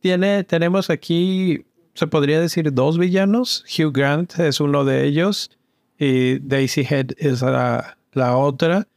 tiene, 0.00 0.44
tenemos 0.44 0.88
aquí, 0.88 1.66
se 1.92 2.06
podría 2.06 2.40
decir 2.40 2.72
dos 2.72 2.96
villanos. 2.96 3.66
Hugh 3.68 3.92
Grant 3.92 4.38
es 4.38 4.60
uno 4.60 4.86
de 4.86 5.04
ellos 5.04 5.50
y 5.98 6.38
Daisy 6.38 6.86
Head 6.88 7.08
es 7.18 7.42
la, 7.42 7.98
la 8.12 8.34
otra. 8.38 8.88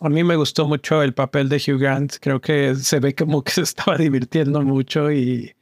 A 0.00 0.08
mí 0.08 0.22
me 0.22 0.36
gustó 0.36 0.66
mucho 0.68 1.02
el 1.02 1.12
papel 1.12 1.48
de 1.48 1.56
Hugh 1.56 1.78
Grant. 1.78 2.16
Creo 2.20 2.40
que 2.40 2.76
se 2.76 3.00
ve 3.00 3.14
como 3.14 3.42
que 3.42 3.52
se 3.52 3.62
estaba 3.62 3.96
divirtiendo 3.96 4.62
mucho 4.62 5.10
y, 5.10 5.54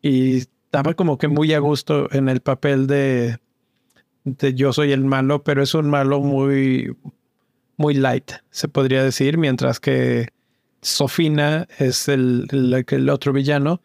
y 0.00 0.38
estaba 0.38 0.94
como 0.94 1.18
que 1.18 1.28
muy 1.28 1.52
a 1.52 1.58
gusto 1.58 2.12
en 2.12 2.28
el 2.28 2.40
papel 2.40 2.86
de, 2.86 3.38
de 4.24 4.54
yo 4.54 4.72
soy 4.72 4.92
el 4.92 5.04
malo, 5.04 5.42
pero 5.44 5.62
es 5.62 5.74
un 5.74 5.90
malo 5.90 6.20
muy, 6.20 6.96
muy 7.76 7.94
light, 7.94 8.32
se 8.50 8.68
podría 8.68 9.04
decir, 9.04 9.38
mientras 9.38 9.80
que 9.80 10.28
Sofina 10.80 11.66
es 11.78 12.08
el, 12.08 12.46
el, 12.50 13.10
otro 13.10 13.32
villano, 13.32 13.80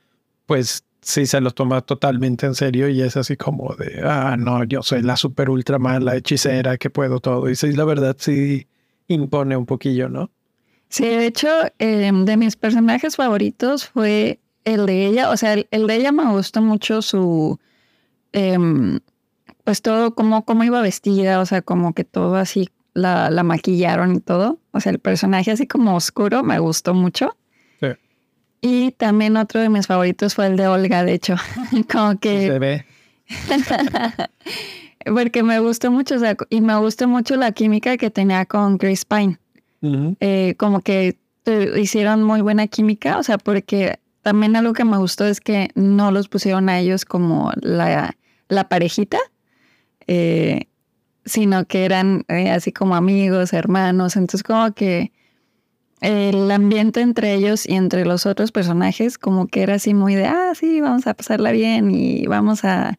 pues 0.46 0.84
sí 1.02 1.26
se 1.26 1.42
lo 1.42 1.52
toma 1.52 1.82
totalmente 1.82 2.46
en 2.46 2.56
serio 2.56 2.90
y 2.90 3.02
es 3.02 3.18
así 3.18 3.38
como 3.38 3.76
de, 3.76 4.02
ah, 4.04 4.36
no, 4.38 4.64
yo 4.64 4.82
soy 4.82 5.02
la 5.02 5.16
super 5.16 5.50
ultra 5.50 5.80
mala 5.80 6.16
hechicera 6.16 6.78
que 6.78 6.90
puedo 6.90 7.20
todo. 7.20 7.50
Y 7.50 7.56
sí, 7.56 7.72
la 7.74 7.86
verdad, 7.86 8.16
sí 8.20 8.68
impone 9.10 9.58
un 9.58 9.66
poquillo, 9.66 10.08
¿no? 10.10 10.32
Sí, 10.88 11.06
de 11.06 11.28
hecho, 11.28 11.48
em, 11.78 12.26
de 12.26 12.38
mis 12.38 12.56
personajes 12.56 13.16
favoritos 13.16 13.88
fue 13.88 14.40
el 14.66 14.86
de 14.86 15.06
ella. 15.06 15.30
O 15.30 15.38
sea, 15.38 15.54
el, 15.54 15.88
de 15.88 15.96
ella 15.96 16.12
me 16.12 16.26
gustó 16.32 16.62
mucho 16.62 17.02
su, 17.02 17.60
em, 18.32 19.00
pues 19.64 19.82
todo, 19.82 20.16
como 20.16 20.46
cómo 20.46 20.64
iba 20.64 20.82
vestida, 20.82 21.40
o 21.42 21.46
sea, 21.46 21.62
como 21.62 21.94
que 21.94 22.04
todo 22.04 22.36
así 22.36 22.70
la, 22.94 23.30
la 23.30 23.44
maquillaron 23.44 24.16
y 24.16 24.20
todo. 24.20 24.60
O 24.72 24.80
sea, 24.80 24.92
el 24.92 25.00
personaje 25.00 25.52
así 25.52 25.68
como 25.68 25.96
oscuro 25.96 26.44
me 26.44 26.58
gustó 26.60 26.94
mucho. 26.94 27.38
Sí. 27.80 27.88
Y 28.62 28.92
también 28.92 29.38
otro 29.38 29.62
de 29.62 29.70
mis 29.70 29.86
favoritos 29.88 30.34
fue 30.34 30.48
el 30.48 30.58
de 30.58 30.68
Olga, 30.68 31.04
de 31.04 31.14
hecho. 31.14 31.36
como 31.92 32.20
que... 32.20 32.48
Se 32.48 32.60
ve. 32.60 32.86
Porque 35.06 35.44
me 35.44 35.60
gustó 35.60 35.92
mucho, 35.92 36.16
o 36.16 36.20
sea, 36.20 36.36
y 36.50 36.62
me 36.62 36.78
gustó 36.78 37.08
mucho 37.08 37.36
la 37.36 37.52
química 37.52 37.98
que 37.98 38.10
tenía 38.10 38.46
con 38.46 38.78
Grace 38.78 39.04
Pine. 39.08 39.40
Eh, 40.20 40.56
como 40.58 40.82
que 40.82 41.18
hicieron 41.78 42.24
muy 42.24 42.42
buena 42.42 42.68
química, 42.68 43.18
o 43.18 43.24
sea, 43.24 43.38
porque 43.38 44.00
también 44.22 44.56
algo 44.56 44.74
que 44.74 44.84
me 44.84 44.98
gustó 44.98 45.26
es 45.26 45.40
que 45.40 45.70
no 45.76 46.12
los 46.12 46.28
pusieron 46.28 46.68
a 46.70 46.80
ellos 46.80 47.06
como 47.06 47.52
la, 47.62 48.16
la 48.50 48.68
parejita, 48.68 49.20
eh, 50.08 50.68
sino 51.26 51.66
que 51.66 51.86
eran 51.86 52.26
eh, 52.28 52.52
así 52.52 52.74
como 52.74 52.96
amigos, 52.96 53.54
hermanos, 53.54 54.18
entonces 54.18 54.44
como 54.44 54.74
que 54.74 55.14
el 56.02 56.50
ambiente 56.52 57.02
entre 57.02 57.34
ellos 57.34 57.68
y 57.68 57.76
entre 57.76 58.06
los 58.06 58.26
otros 58.26 58.52
personajes 58.52 59.18
como 59.18 59.48
que 59.48 59.62
era 59.62 59.76
así 59.76 59.94
muy 59.94 60.16
de, 60.16 60.26
ah, 60.26 60.52
sí, 60.56 60.82
vamos 60.82 61.08
a 61.08 61.14
pasarla 61.14 61.52
bien 61.52 61.92
y 61.92 62.26
vamos 62.28 62.64
a, 62.66 62.98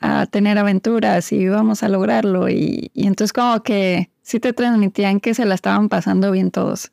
a 0.00 0.26
tener 0.26 0.58
aventuras 0.58 1.32
y 1.32 1.48
vamos 1.48 1.82
a 1.82 1.88
lograrlo. 1.88 2.48
Y, 2.48 2.90
y 2.94 3.06
entonces 3.06 3.32
como 3.32 3.62
que 3.62 4.10
sí 4.22 4.40
te 4.40 4.52
transmitían 4.52 5.20
que 5.20 5.34
se 5.34 5.44
la 5.44 5.54
estaban 5.54 5.88
pasando 5.88 6.30
bien 6.30 6.50
todos. 6.50 6.90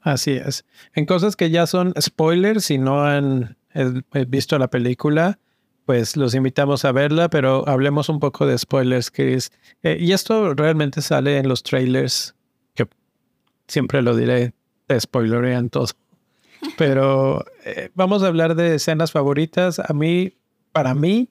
Así 0.00 0.32
es. 0.32 0.64
En 0.94 1.04
cosas 1.04 1.34
que 1.34 1.50
ya 1.50 1.66
son 1.66 1.92
spoilers, 2.00 2.64
si 2.64 2.78
no 2.78 3.04
han 3.04 3.56
eh, 3.74 4.02
visto 4.28 4.56
la 4.56 4.68
película, 4.68 5.38
pues 5.84 6.16
los 6.16 6.34
invitamos 6.34 6.84
a 6.84 6.92
verla, 6.92 7.28
pero 7.28 7.66
hablemos 7.68 8.08
un 8.08 8.20
poco 8.20 8.46
de 8.46 8.56
spoilers, 8.56 9.10
Chris. 9.10 9.50
Eh, 9.82 9.96
y 10.00 10.12
esto 10.12 10.54
realmente 10.54 11.02
sale 11.02 11.38
en 11.38 11.48
los 11.48 11.62
trailers, 11.62 12.34
que 12.74 12.86
siempre 13.68 14.00
lo 14.00 14.16
diré, 14.16 14.52
te 14.86 15.00
spoilerean 15.00 15.70
todo. 15.70 15.88
Pero 16.78 17.44
eh, 17.64 17.90
vamos 17.94 18.22
a 18.22 18.28
hablar 18.28 18.54
de 18.54 18.76
escenas 18.76 19.12
favoritas. 19.12 19.78
A 19.78 19.92
mí, 19.92 20.34
para 20.72 20.94
mí, 20.94 21.30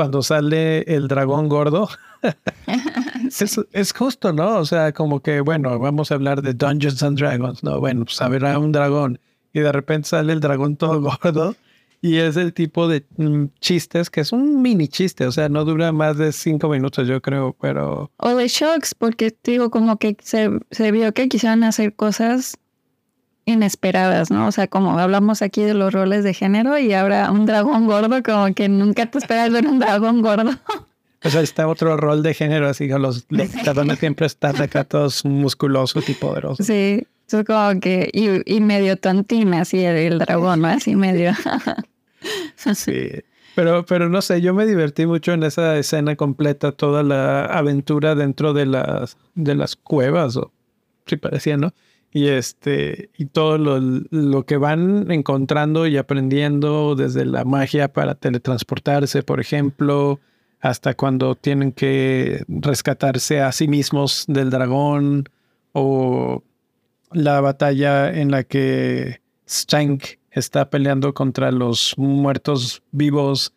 cuando 0.00 0.22
sale 0.22 0.80
el 0.84 1.08
dragón 1.08 1.50
gordo, 1.50 1.90
es, 3.26 3.60
es 3.70 3.92
justo, 3.92 4.32
¿no? 4.32 4.56
O 4.56 4.64
sea, 4.64 4.92
como 4.92 5.20
que, 5.20 5.42
bueno, 5.42 5.78
vamos 5.78 6.10
a 6.10 6.14
hablar 6.14 6.40
de 6.40 6.54
Dungeons 6.54 7.02
and 7.02 7.18
Dragons, 7.18 7.62
¿no? 7.62 7.80
Bueno, 7.80 8.06
pues 8.06 8.18
habrá 8.22 8.58
un 8.58 8.72
dragón 8.72 9.20
y 9.52 9.60
de 9.60 9.70
repente 9.70 10.08
sale 10.08 10.32
el 10.32 10.40
dragón 10.40 10.76
todo 10.76 11.02
gordo 11.22 11.54
y 12.00 12.16
es 12.16 12.38
el 12.38 12.54
tipo 12.54 12.88
de 12.88 13.04
mm, 13.18 13.48
chistes 13.60 14.08
que 14.08 14.22
es 14.22 14.32
un 14.32 14.62
mini 14.62 14.88
chiste, 14.88 15.26
o 15.26 15.32
sea, 15.32 15.50
no 15.50 15.66
dura 15.66 15.92
más 15.92 16.16
de 16.16 16.32
cinco 16.32 16.70
minutos, 16.70 17.06
yo 17.06 17.20
creo, 17.20 17.54
pero 17.60 18.10
O 18.16 18.34
de 18.34 18.48
shocks, 18.48 18.94
porque 18.94 19.36
digo, 19.44 19.68
como 19.68 19.98
que 19.98 20.16
se, 20.22 20.48
se 20.70 20.92
vio 20.92 21.12
que 21.12 21.28
quisieron 21.28 21.62
hacer 21.62 21.94
cosas 21.94 22.56
inesperadas, 23.44 24.30
¿no? 24.30 24.46
O 24.46 24.52
sea, 24.52 24.68
como 24.68 24.98
hablamos 24.98 25.42
aquí 25.42 25.62
de 25.62 25.74
los 25.74 25.92
roles 25.92 26.24
de 26.24 26.34
género 26.34 26.78
y 26.78 26.92
ahora 26.92 27.30
un 27.30 27.46
dragón 27.46 27.86
gordo, 27.86 28.22
como 28.22 28.54
que 28.54 28.68
nunca 28.68 29.06
te 29.06 29.18
esperas 29.18 29.50
ver 29.50 29.66
un 29.66 29.78
dragón 29.78 30.22
gordo. 30.22 30.50
o 31.24 31.30
sea, 31.30 31.40
está 31.40 31.66
otro 31.68 31.96
rol 31.96 32.22
de 32.22 32.34
género, 32.34 32.68
así 32.68 32.88
que 32.88 32.98
los 32.98 33.26
dragones 33.28 33.98
siempre 33.98 34.26
están 34.26 34.60
acá 34.60 34.84
todos 34.84 35.24
musculosos 35.24 36.08
y 36.08 36.14
poderosos. 36.14 36.66
Sí, 36.66 37.06
es 37.26 37.44
como 37.44 37.80
que, 37.80 38.10
y, 38.12 38.56
y 38.56 38.60
medio 38.60 38.96
tontín, 38.96 39.54
así 39.54 39.84
el, 39.84 39.96
el 39.96 40.18
dragón, 40.18 40.62
¿no? 40.62 40.68
Así 40.68 40.96
medio. 40.96 41.32
Sí. 42.74 43.22
Pero, 43.54 43.84
pero 43.84 44.08
no 44.08 44.22
sé, 44.22 44.40
yo 44.40 44.54
me 44.54 44.66
divertí 44.66 45.06
mucho 45.06 45.32
en 45.32 45.42
esa 45.42 45.76
escena 45.76 46.16
completa, 46.16 46.72
toda 46.72 47.02
la 47.02 47.46
aventura 47.46 48.14
dentro 48.14 48.52
de 48.52 48.66
las, 48.66 49.16
de 49.34 49.54
las 49.54 49.76
cuevas, 49.76 50.36
o 50.36 50.52
sí 51.06 51.16
parecía, 51.16 51.56
¿no? 51.56 51.72
Y 52.12 52.26
este, 52.26 53.10
y 53.16 53.26
todo 53.26 53.56
lo, 53.56 53.78
lo 53.78 54.44
que 54.44 54.56
van 54.56 55.10
encontrando 55.10 55.86
y 55.86 55.96
aprendiendo 55.96 56.96
desde 56.96 57.24
la 57.24 57.44
magia 57.44 57.92
para 57.92 58.16
teletransportarse, 58.16 59.22
por 59.22 59.40
ejemplo, 59.40 60.18
hasta 60.60 60.94
cuando 60.94 61.36
tienen 61.36 61.72
que 61.72 62.44
rescatarse 62.48 63.40
a 63.40 63.52
sí 63.52 63.68
mismos 63.68 64.24
del 64.26 64.50
dragón, 64.50 65.28
o 65.72 66.42
la 67.12 67.40
batalla 67.40 68.12
en 68.12 68.30
la 68.30 68.44
que 68.44 69.20
Stank 69.48 70.04
está 70.30 70.70
peleando 70.70 71.12
contra 71.14 71.50
los 71.50 71.94
muertos 71.96 72.82
vivos. 72.92 73.52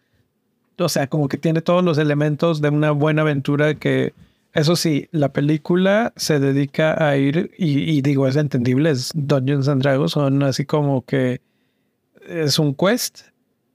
O 0.80 0.90
sea, 0.90 1.08
como 1.08 1.28
que 1.28 1.38
tiene 1.38 1.62
todos 1.62 1.84
los 1.84 1.98
elementos 1.98 2.62
de 2.62 2.70
una 2.70 2.92
buena 2.92 3.22
aventura 3.22 3.76
que, 3.76 4.14
eso 4.54 4.76
sí, 4.76 5.10
la 5.12 5.34
película 5.34 6.14
se 6.16 6.40
dedica 6.40 7.08
a 7.08 7.18
ir, 7.18 7.52
y, 7.58 7.98
y 7.98 8.02
digo, 8.02 8.28
es 8.28 8.36
entendible, 8.36 8.92
es 8.92 9.12
Dungeons 9.16 9.68
and 9.68 9.82
Dragons, 9.82 10.12
son 10.12 10.44
así 10.44 10.66
como 10.66 11.04
que 11.06 11.42
es 12.28 12.60
un 12.60 12.76
quest 12.76 13.22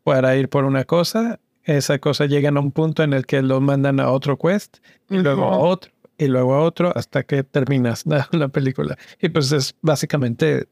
para 0.05 0.37
ir 0.37 0.49
por 0.49 0.64
una 0.64 0.85
cosa, 0.85 1.41
esa 1.64 1.99
cosa 1.99 2.27
llega 2.27 2.49
a 2.49 2.61
un 2.61 2.71
punto 2.71 3.03
en 3.03 3.12
el 3.12 3.27
que 3.27 3.43
lo 3.43 3.61
mandan 3.61 4.01
a 4.01 4.11
otro 4.11 4.38
quest, 4.38 4.79
y 5.11 5.19
luego 5.19 5.45
a 5.45 5.59
otro, 5.59 5.91
y 6.17 6.27
luego 6.27 6.55
a 6.55 6.61
otro, 6.61 6.93
hasta 6.97 7.25
que 7.25 7.43
terminas 7.43 8.07
la, 8.07 8.29
la 8.33 8.49
película. 8.49 8.97
Y 9.21 9.29
pues 9.29 9.51
es 9.53 9.75
básicamente 9.83 10.69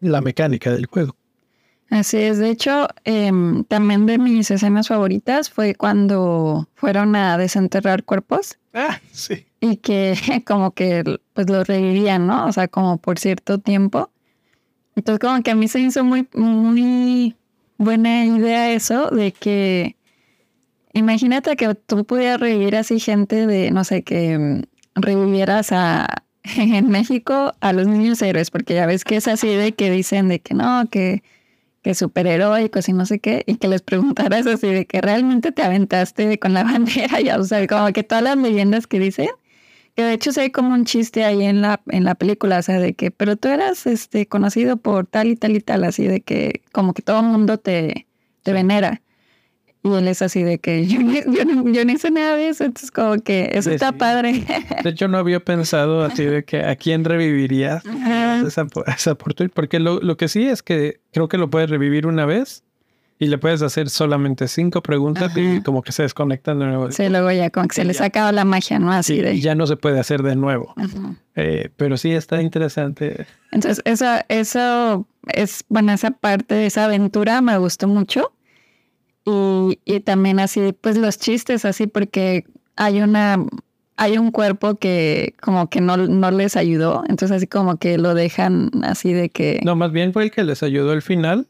la 0.00 0.20
mecánica 0.20 0.72
del 0.72 0.86
juego. 0.86 1.14
Así 1.90 2.16
es, 2.16 2.38
de 2.38 2.48
hecho, 2.48 2.88
em, 3.04 3.64
también 3.64 4.06
de 4.06 4.16
mis 4.16 4.50
escenas 4.50 4.88
favoritas 4.88 5.50
fue 5.50 5.74
cuando 5.74 6.66
fueron 6.74 7.14
a 7.16 7.36
desenterrar 7.36 8.04
cuerpos 8.04 8.58
Ah, 8.74 9.00
y 9.60 9.76
que 9.76 10.14
como 10.46 10.72
que 10.72 11.04
pues 11.34 11.48
los 11.48 11.66
revivían, 11.66 12.26
¿no? 12.26 12.46
O 12.46 12.52
sea, 12.52 12.68
como 12.68 12.98
por 12.98 13.18
cierto 13.18 13.58
tiempo. 13.58 14.10
Entonces 14.96 15.20
como 15.20 15.42
que 15.42 15.50
a 15.50 15.54
mí 15.54 15.68
se 15.68 15.80
hizo 15.80 16.04
muy, 16.04 16.28
muy 16.34 17.36
buena 17.78 18.24
idea 18.24 18.72
eso 18.72 19.10
de 19.10 19.32
que 19.32 19.96
imagínate 20.92 21.56
que 21.56 21.74
tú 21.74 22.04
pudieras 22.04 22.40
revivir 22.40 22.76
así 22.76 23.00
gente 23.00 23.46
de, 23.46 23.70
no 23.70 23.84
sé, 23.84 24.02
que 24.02 24.38
mm, 24.38 24.62
revivieras 24.94 25.72
a 25.72 26.24
en 26.56 26.88
México 26.90 27.54
a 27.60 27.72
los 27.72 27.86
niños 27.86 28.20
héroes, 28.22 28.50
porque 28.50 28.74
ya 28.74 28.86
ves 28.86 29.04
que 29.04 29.16
es 29.16 29.28
así 29.28 29.48
de 29.48 29.72
que 29.72 29.90
dicen 29.90 30.28
de 30.28 30.40
que 30.40 30.54
no, 30.54 30.88
que, 30.90 31.22
que 31.82 31.94
superheroicos 31.94 32.88
y 32.88 32.92
no 32.92 33.06
sé 33.06 33.18
qué, 33.18 33.44
y 33.46 33.56
que 33.56 33.68
les 33.68 33.82
preguntaras 33.82 34.46
así 34.46 34.68
de 34.68 34.86
que 34.86 35.00
realmente 35.00 35.52
te 35.52 35.62
aventaste 35.62 36.38
con 36.38 36.54
la 36.54 36.64
bandera, 36.64 37.20
ya, 37.20 37.38
o 37.38 37.44
sea, 37.44 37.66
como 37.66 37.92
que 37.92 38.02
todas 38.02 38.24
las 38.24 38.36
leyendas 38.36 38.86
que 38.86 39.00
dicen, 39.00 39.28
que 39.94 40.04
de 40.04 40.14
hecho 40.14 40.32
se 40.32 40.40
ve 40.40 40.52
como 40.52 40.72
un 40.74 40.84
chiste 40.84 41.24
ahí 41.24 41.44
en 41.44 41.60
la, 41.60 41.82
en 41.88 42.04
la 42.04 42.14
película, 42.14 42.58
o 42.58 42.62
sea, 42.62 42.78
de 42.78 42.94
que, 42.94 43.10
pero 43.10 43.36
tú 43.36 43.48
eras 43.48 43.86
este, 43.86 44.26
conocido 44.26 44.76
por 44.76 45.06
tal 45.06 45.28
y 45.28 45.36
tal 45.36 45.56
y 45.56 45.60
tal, 45.60 45.84
así 45.84 46.06
de 46.06 46.22
que 46.22 46.62
como 46.72 46.94
que 46.94 47.02
todo 47.02 47.20
el 47.20 47.26
mundo 47.26 47.58
te, 47.58 48.06
te 48.42 48.52
venera. 48.52 49.02
Y 49.84 49.92
él 49.92 50.06
es 50.06 50.22
así 50.22 50.42
de 50.44 50.58
que 50.58 50.86
yo, 50.86 51.00
ni- 51.00 51.22
yo, 51.36 51.44
no- 51.44 51.68
yo 51.72 51.84
no 51.84 51.92
hice 51.92 52.10
nada 52.12 52.36
de 52.36 52.48
eso, 52.48 52.64
entonces 52.64 52.90
como 52.92 53.16
que 53.20 53.50
eso 53.54 53.70
está 53.70 53.90
sí. 53.90 53.96
padre. 53.98 54.44
De 54.84 54.90
hecho, 54.90 55.08
no 55.08 55.18
había 55.18 55.40
pensado 55.40 56.04
así 56.04 56.24
de 56.24 56.44
que 56.44 56.62
a 56.64 56.76
quién 56.76 57.04
reviviría 57.04 57.82
esa, 58.46 58.66
esa 58.96 59.12
oportunidad, 59.12 59.52
porque 59.54 59.80
lo, 59.80 60.00
lo 60.00 60.16
que 60.16 60.28
sí 60.28 60.46
es 60.46 60.62
que 60.62 61.00
creo 61.12 61.28
que 61.28 61.36
lo 61.38 61.50
puedes 61.50 61.68
revivir 61.68 62.06
una 62.06 62.26
vez 62.26 62.62
y 63.18 63.26
le 63.26 63.38
puedes 63.38 63.62
hacer 63.62 63.88
solamente 63.88 64.48
cinco 64.48 64.82
preguntas 64.82 65.32
y 65.36 65.60
como 65.62 65.82
que 65.82 65.92
se 65.92 66.02
desconectan 66.02 66.58
de 66.58 66.66
nuevo. 66.66 66.90
Sí, 66.90 67.08
luego 67.08 67.30
ya 67.30 67.50
como 67.50 67.68
que 67.68 67.74
se 67.76 67.84
les 67.84 67.98
ya. 67.98 68.06
acaba 68.06 68.32
la 68.32 68.44
magia, 68.44 68.80
¿no? 68.80 68.90
Así 68.92 69.20
de... 69.20 69.34
y 69.34 69.40
ya 69.40 69.54
no 69.54 69.66
se 69.68 69.76
puede 69.76 70.00
hacer 70.00 70.22
de 70.24 70.34
nuevo. 70.34 70.74
Eh, 71.36 71.70
pero 71.76 71.96
sí 71.96 72.10
está 72.12 72.42
interesante. 72.42 73.26
Entonces, 73.52 73.80
eso, 73.84 74.06
eso 74.28 75.06
es, 75.28 75.64
bueno, 75.68 75.92
esa 75.92 76.10
parte 76.10 76.54
de 76.56 76.66
esa 76.66 76.84
aventura 76.86 77.40
me 77.42 77.56
gustó 77.58 77.86
mucho. 77.86 78.32
Y, 79.24 79.78
y 79.84 80.00
también 80.00 80.40
así, 80.40 80.74
pues 80.80 80.96
los 80.96 81.18
chistes 81.18 81.64
así, 81.64 81.86
porque 81.86 82.44
hay 82.76 83.00
una, 83.00 83.38
hay 83.96 84.18
un 84.18 84.30
cuerpo 84.30 84.76
que 84.76 85.34
como 85.40 85.68
que 85.68 85.80
no, 85.80 85.96
no 85.96 86.30
les 86.30 86.56
ayudó. 86.56 87.04
Entonces 87.08 87.36
así 87.36 87.46
como 87.46 87.76
que 87.76 87.98
lo 87.98 88.14
dejan 88.14 88.70
así 88.82 89.12
de 89.12 89.28
que... 89.28 89.60
No, 89.64 89.76
más 89.76 89.92
bien 89.92 90.12
fue 90.12 90.24
el 90.24 90.30
que 90.30 90.44
les 90.44 90.62
ayudó 90.62 90.92
al 90.92 91.02
final. 91.02 91.46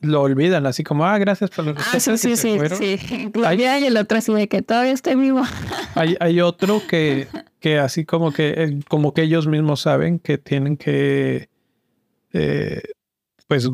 Lo 0.00 0.20
olvidan, 0.22 0.66
así 0.66 0.82
como, 0.82 1.04
ah, 1.04 1.16
gracias 1.18 1.50
por 1.50 1.64
los 1.64 1.76
Ah, 1.78 2.00
sí, 2.00 2.18
sí, 2.18 2.36
sí, 2.36 2.58
sí. 2.76 2.98
Y 3.56 3.62
el 3.62 3.96
otro 3.96 4.18
así 4.18 4.32
de 4.32 4.48
que 4.48 4.60
todavía 4.60 4.92
estoy 4.92 5.14
vivo. 5.14 5.42
Hay, 5.94 6.16
hay 6.20 6.40
otro 6.40 6.80
que, 6.88 7.28
que 7.60 7.78
así 7.78 8.06
como 8.06 8.32
que, 8.32 8.54
eh, 8.56 8.80
como 8.88 9.12
que 9.12 9.22
ellos 9.22 9.46
mismos 9.46 9.82
saben 9.82 10.18
que 10.18 10.38
tienen 10.38 10.78
que, 10.78 11.50
eh, 12.32 12.80
pues, 13.46 13.68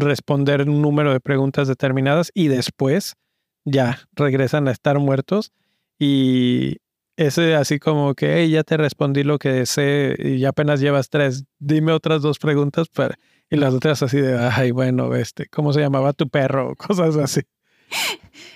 responder 0.00 0.68
un 0.68 0.82
número 0.82 1.12
de 1.12 1.20
preguntas 1.20 1.68
determinadas 1.68 2.30
y 2.34 2.48
después 2.48 3.16
ya 3.64 4.00
regresan 4.12 4.68
a 4.68 4.72
estar 4.72 4.98
muertos 4.98 5.52
y 5.98 6.78
ese 7.16 7.54
así 7.54 7.78
como 7.78 8.14
que, 8.14 8.36
hey, 8.36 8.50
ya 8.50 8.64
te 8.64 8.76
respondí 8.76 9.22
lo 9.22 9.38
que 9.38 9.66
sé 9.66 10.16
y 10.18 10.44
apenas 10.44 10.80
llevas 10.80 11.08
tres, 11.08 11.44
dime 11.58 11.92
otras 11.92 12.22
dos 12.22 12.38
preguntas 12.38 12.88
para... 12.88 13.18
Y 13.50 13.56
las 13.56 13.74
otras 13.74 14.02
así 14.02 14.18
de, 14.18 14.38
ay, 14.38 14.70
bueno, 14.70 15.14
este, 15.14 15.46
¿cómo 15.46 15.72
se 15.72 15.80
llamaba 15.80 16.12
tu 16.12 16.28
perro? 16.28 16.74
Cosas 16.76 17.16
así. 17.16 17.42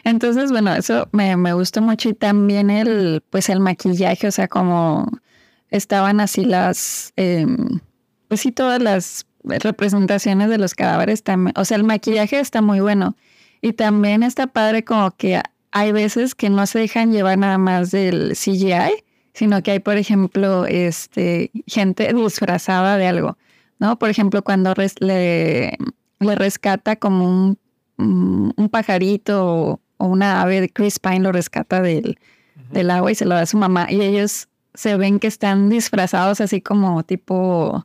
Entonces, 0.02 0.50
bueno, 0.50 0.74
eso 0.74 1.08
me, 1.12 1.36
me 1.36 1.52
gustó 1.52 1.82
mucho 1.82 2.08
y 2.08 2.14
también 2.14 2.70
el, 2.70 3.22
pues 3.30 3.48
el 3.48 3.60
maquillaje, 3.60 4.26
o 4.26 4.32
sea, 4.32 4.48
como 4.48 5.06
estaban 5.70 6.20
así 6.20 6.44
las, 6.44 7.12
em, 7.16 7.80
pues 8.28 8.40
sí, 8.40 8.50
todas 8.50 8.82
las 8.82 9.26
representaciones 9.44 10.48
de 10.48 10.58
los 10.58 10.74
cadáveres 10.74 11.22
también, 11.22 11.54
o 11.56 11.64
sea, 11.64 11.76
el 11.76 11.84
maquillaje 11.84 12.40
está 12.40 12.62
muy 12.62 12.80
bueno 12.80 13.16
y 13.60 13.72
también 13.72 14.22
está 14.22 14.46
padre 14.46 14.84
como 14.84 15.10
que 15.12 15.40
hay 15.70 15.92
veces 15.92 16.34
que 16.34 16.50
no 16.50 16.66
se 16.66 16.80
dejan 16.80 17.12
llevar 17.12 17.38
nada 17.38 17.58
más 17.58 17.90
del 17.90 18.32
CGI, 18.32 19.04
sino 19.34 19.62
que 19.62 19.72
hay, 19.72 19.78
por 19.80 19.96
ejemplo, 19.96 20.66
este, 20.66 21.50
gente 21.66 22.12
disfrazada 22.12 22.96
de 22.96 23.06
algo, 23.06 23.38
¿no? 23.78 23.98
Por 23.98 24.10
ejemplo, 24.10 24.42
cuando 24.42 24.74
le, 25.00 25.76
le 26.20 26.34
rescata 26.34 26.96
como 26.96 27.24
un, 27.28 27.58
un 27.98 28.68
pajarito 28.70 29.46
o, 29.46 29.80
una 29.98 30.42
ave 30.42 30.60
de 30.60 30.68
Chris 30.68 31.00
Pine 31.00 31.20
lo 31.20 31.32
rescata 31.32 31.82
del, 31.82 32.18
del 32.70 32.90
agua 32.90 33.10
y 33.10 33.14
se 33.16 33.24
lo 33.24 33.34
da 33.34 33.42
a 33.42 33.46
su 33.46 33.58
mamá 33.58 33.88
y 33.90 34.00
ellos 34.00 34.48
se 34.74 34.96
ven 34.96 35.18
que 35.18 35.26
están 35.26 35.68
disfrazados 35.68 36.40
así 36.40 36.60
como 36.60 37.02
tipo 37.02 37.84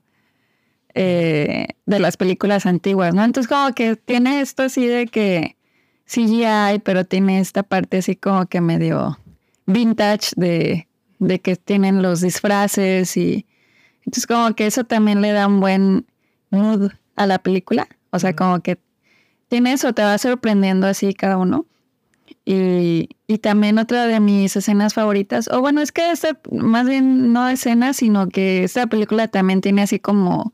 eh, 0.95 1.67
de 1.85 1.99
las 1.99 2.17
películas 2.17 2.65
antiguas, 2.65 3.13
¿no? 3.13 3.23
Entonces 3.23 3.49
como 3.49 3.73
que 3.73 3.95
tiene 3.95 4.41
esto 4.41 4.63
así 4.63 4.85
de 4.85 5.07
que 5.07 5.57
CGI, 6.05 6.79
pero 6.83 7.05
tiene 7.05 7.39
esta 7.39 7.63
parte 7.63 7.97
así 7.97 8.15
como 8.15 8.45
que 8.45 8.61
medio 8.61 9.17
vintage 9.65 10.31
de, 10.35 10.87
de 11.19 11.39
que 11.39 11.55
tienen 11.55 12.01
los 12.01 12.21
disfraces 12.21 13.15
y 13.17 13.45
entonces 14.05 14.27
como 14.27 14.53
que 14.55 14.67
eso 14.67 14.83
también 14.83 15.21
le 15.21 15.31
da 15.31 15.47
un 15.47 15.59
buen 15.59 16.05
mood 16.51 16.91
a 17.15 17.25
la 17.25 17.39
película, 17.39 17.87
o 18.11 18.19
sea, 18.19 18.35
como 18.35 18.59
que 18.59 18.77
tiene 19.47 19.73
eso, 19.73 19.93
te 19.93 20.01
va 20.01 20.17
sorprendiendo 20.17 20.87
así 20.87 21.13
cada 21.13 21.37
uno. 21.37 21.65
Y, 22.45 23.09
y, 23.27 23.37
también 23.37 23.77
otra 23.77 24.05
de 24.05 24.19
mis 24.19 24.55
escenas 24.55 24.93
favoritas, 24.93 25.47
o 25.49 25.61
bueno, 25.61 25.81
es 25.81 25.93
que 25.93 26.11
esta, 26.11 26.37
más 26.51 26.87
bien 26.87 27.31
no 27.31 27.47
escena, 27.47 27.93
sino 27.93 28.27
que 28.27 28.65
esta 28.65 28.87
película 28.87 29.29
también 29.29 29.61
tiene 29.61 29.81
así 29.83 29.99
como 29.99 30.53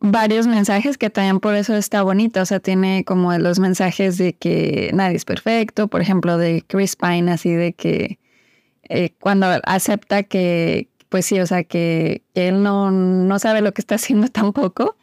varios 0.00 0.46
mensajes 0.46 0.98
que 0.98 1.10
también 1.10 1.40
por 1.40 1.54
eso 1.54 1.76
está 1.76 2.02
bonita, 2.02 2.42
o 2.42 2.46
sea, 2.46 2.60
tiene 2.60 3.04
como 3.04 3.36
los 3.38 3.58
mensajes 3.58 4.18
de 4.18 4.32
que 4.32 4.90
nadie 4.94 5.16
es 5.16 5.24
perfecto, 5.24 5.88
por 5.88 6.00
ejemplo, 6.00 6.38
de 6.38 6.64
Chris 6.66 6.96
Pine, 6.96 7.30
así 7.30 7.52
de 7.52 7.74
que 7.74 8.18
eh, 8.88 9.14
cuando 9.20 9.46
acepta 9.64 10.22
que, 10.22 10.88
pues 11.08 11.26
sí, 11.26 11.38
o 11.40 11.46
sea, 11.46 11.64
que, 11.64 12.22
que 12.34 12.48
él 12.48 12.62
no, 12.62 12.90
no 12.90 13.38
sabe 13.38 13.60
lo 13.60 13.72
que 13.72 13.82
está 13.82 13.96
haciendo 13.96 14.28
tampoco 14.32 14.96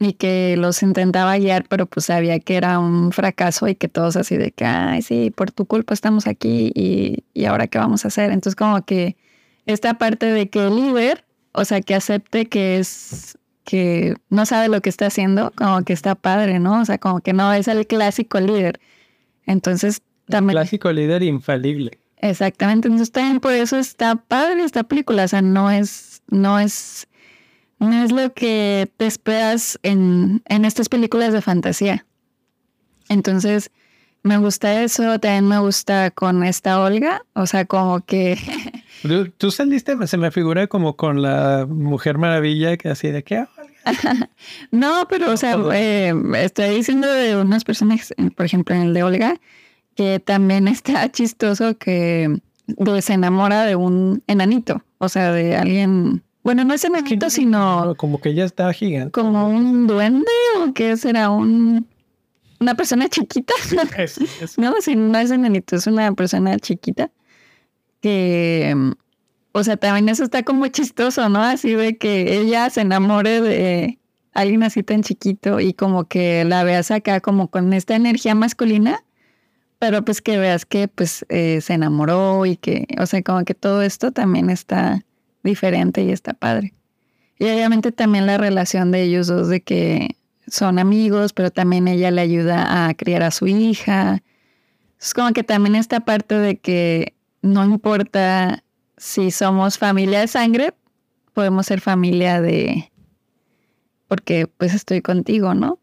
y 0.00 0.14
que 0.14 0.56
los 0.56 0.82
intentaba 0.82 1.36
guiar, 1.38 1.66
pero 1.68 1.86
pues 1.86 2.06
sabía 2.06 2.40
que 2.40 2.56
era 2.56 2.78
un 2.78 3.12
fracaso 3.12 3.68
y 3.68 3.74
que 3.74 3.88
todos 3.88 4.16
así 4.16 4.36
de 4.36 4.50
que, 4.52 4.64
ay, 4.64 5.02
sí, 5.02 5.30
por 5.30 5.50
tu 5.52 5.66
culpa 5.66 5.94
estamos 5.94 6.26
aquí 6.26 6.72
y, 6.74 7.24
y 7.34 7.44
ahora 7.44 7.68
qué 7.68 7.78
vamos 7.78 8.04
a 8.04 8.08
hacer. 8.08 8.30
Entonces 8.32 8.56
como 8.56 8.84
que 8.84 9.16
esta 9.66 9.94
parte 9.94 10.26
de 10.26 10.48
que 10.48 10.66
el 10.66 10.76
líder, 10.76 11.24
o 11.52 11.64
sea, 11.64 11.80
que 11.80 11.94
acepte 11.94 12.46
que 12.46 12.78
es, 12.78 13.38
que 13.64 14.14
no 14.28 14.46
sabe 14.46 14.68
lo 14.68 14.80
que 14.80 14.90
está 14.90 15.06
haciendo, 15.06 15.52
como 15.56 15.82
que 15.82 15.92
está 15.92 16.14
padre, 16.14 16.58
¿no? 16.58 16.80
O 16.80 16.84
sea, 16.84 16.98
como 16.98 17.20
que 17.20 17.32
no 17.32 17.52
es 17.52 17.68
el 17.68 17.86
clásico 17.86 18.40
líder. 18.40 18.80
Entonces 19.46 20.02
también... 20.26 20.58
El 20.58 20.62
clásico 20.62 20.92
líder 20.92 21.22
infalible. 21.22 21.98
Exactamente, 22.18 22.88
entonces 22.88 23.10
también 23.10 23.40
por 23.40 23.52
eso 23.52 23.76
está 23.76 24.16
padre 24.16 24.64
esta 24.64 24.84
película, 24.84 25.24
o 25.24 25.28
sea, 25.28 25.42
no 25.42 25.70
es, 25.70 26.22
no 26.28 26.58
es 26.58 27.06
no 27.78 28.04
es 28.04 28.12
lo 28.12 28.32
que 28.32 28.90
te 28.96 29.06
esperas 29.06 29.78
en, 29.82 30.42
en 30.46 30.64
estas 30.64 30.88
películas 30.88 31.32
de 31.32 31.42
fantasía. 31.42 32.06
Entonces, 33.08 33.70
me 34.22 34.38
gusta 34.38 34.82
eso, 34.82 35.18
también 35.20 35.46
me 35.46 35.58
gusta 35.58 36.10
con 36.10 36.44
esta 36.44 36.80
Olga, 36.80 37.24
o 37.34 37.46
sea, 37.46 37.64
como 37.66 38.00
que... 38.00 38.38
Tú, 39.36 39.50
saliste, 39.50 39.94
se 40.06 40.16
me 40.16 40.30
figura 40.30 40.66
como 40.66 40.96
con 40.96 41.22
la 41.22 41.66
Mujer 41.68 42.18
Maravilla, 42.18 42.76
que 42.76 42.88
así 42.88 43.08
de 43.08 43.22
qué 43.22 43.44
no, 44.70 45.06
pero, 45.10 45.30
o 45.30 45.36
sea, 45.36 45.58
eh, 45.74 46.14
estoy 46.36 46.70
diciendo 46.76 47.06
de 47.06 47.36
unas 47.36 47.64
personas, 47.64 48.14
por 48.34 48.46
ejemplo, 48.46 48.74
en 48.74 48.82
el 48.82 48.94
de 48.94 49.02
Olga, 49.02 49.40
que 49.94 50.20
también 50.20 50.68
está 50.68 51.10
chistoso 51.12 51.76
que 51.76 52.40
se 53.00 53.12
enamora 53.12 53.64
de 53.64 53.76
un 53.76 54.22
enanito, 54.26 54.82
o 54.98 55.10
sea, 55.10 55.32
de 55.32 55.54
alguien 55.54 56.22
bueno, 56.44 56.62
no 56.64 56.74
es 56.74 56.84
enanito, 56.84 57.30
sino. 57.30 57.94
Como 57.96 58.20
que 58.20 58.34
ya 58.34 58.44
está 58.44 58.70
gigante. 58.74 59.12
Como 59.12 59.48
un 59.48 59.86
duende 59.86 60.30
o 60.58 60.74
qué 60.74 60.96
será 60.98 61.30
un. 61.30 61.88
Una 62.60 62.74
persona 62.74 63.08
chiquita. 63.08 63.54
no, 64.58 64.74
si 64.80 64.94
no 64.94 65.18
es 65.18 65.30
enanito, 65.30 65.74
es 65.76 65.86
una 65.86 66.12
persona 66.12 66.58
chiquita. 66.58 67.10
Que. 68.04 68.76
O 69.52 69.64
sea, 69.64 69.78
también 69.78 70.10
eso 70.10 70.24
está 70.24 70.42
como 70.42 70.66
chistoso, 70.66 71.30
¿no? 71.30 71.40
Así 71.40 71.72
de 71.72 71.96
que 71.96 72.38
ella 72.38 72.68
se 72.68 72.82
enamore 72.82 73.40
de 73.40 73.98
alguien 74.34 74.62
así 74.62 74.82
tan 74.82 75.02
chiquito 75.02 75.58
y 75.58 75.72
como 75.72 76.04
que 76.04 76.44
la 76.44 76.64
veas 76.64 76.90
acá 76.90 77.20
como 77.20 77.48
con 77.48 77.72
esta 77.72 77.96
energía 77.96 78.34
masculina, 78.34 79.02
pero 79.78 80.04
pues 80.04 80.20
que 80.20 80.36
veas 80.36 80.66
que 80.66 80.86
pues 80.86 81.24
eh, 81.30 81.62
se 81.62 81.72
enamoró 81.72 82.44
y 82.44 82.58
que, 82.58 82.86
o 83.00 83.06
sea, 83.06 83.22
como 83.22 83.42
que 83.46 83.54
todo 83.54 83.80
esto 83.80 84.12
también 84.12 84.50
está 84.50 85.02
diferente 85.42 86.02
y 86.02 86.10
está 86.10 86.34
padre. 86.34 86.74
Y 87.38 87.44
obviamente 87.44 87.90
también 87.90 88.26
la 88.26 88.36
relación 88.36 88.90
de 88.90 89.04
ellos 89.04 89.28
dos 89.28 89.48
de 89.48 89.62
que 89.62 90.18
son 90.46 90.78
amigos, 90.78 91.32
pero 91.32 91.50
también 91.50 91.88
ella 91.88 92.10
le 92.10 92.20
ayuda 92.20 92.86
a 92.86 92.92
criar 92.92 93.22
a 93.22 93.30
su 93.30 93.46
hija. 93.46 94.22
Es 95.00 95.14
como 95.14 95.32
que 95.32 95.42
también 95.42 95.74
esta 95.74 96.00
parte 96.00 96.34
de 96.34 96.58
que 96.58 97.14
no 97.44 97.62
importa 97.64 98.64
si 98.96 99.30
somos 99.30 99.78
familia 99.78 100.20
de 100.20 100.28
sangre, 100.28 100.74
podemos 101.34 101.66
ser 101.66 101.80
familia 101.80 102.40
de... 102.40 102.90
porque 104.08 104.46
pues 104.46 104.72
estoy 104.72 105.02
contigo, 105.02 105.54
¿no? 105.54 105.78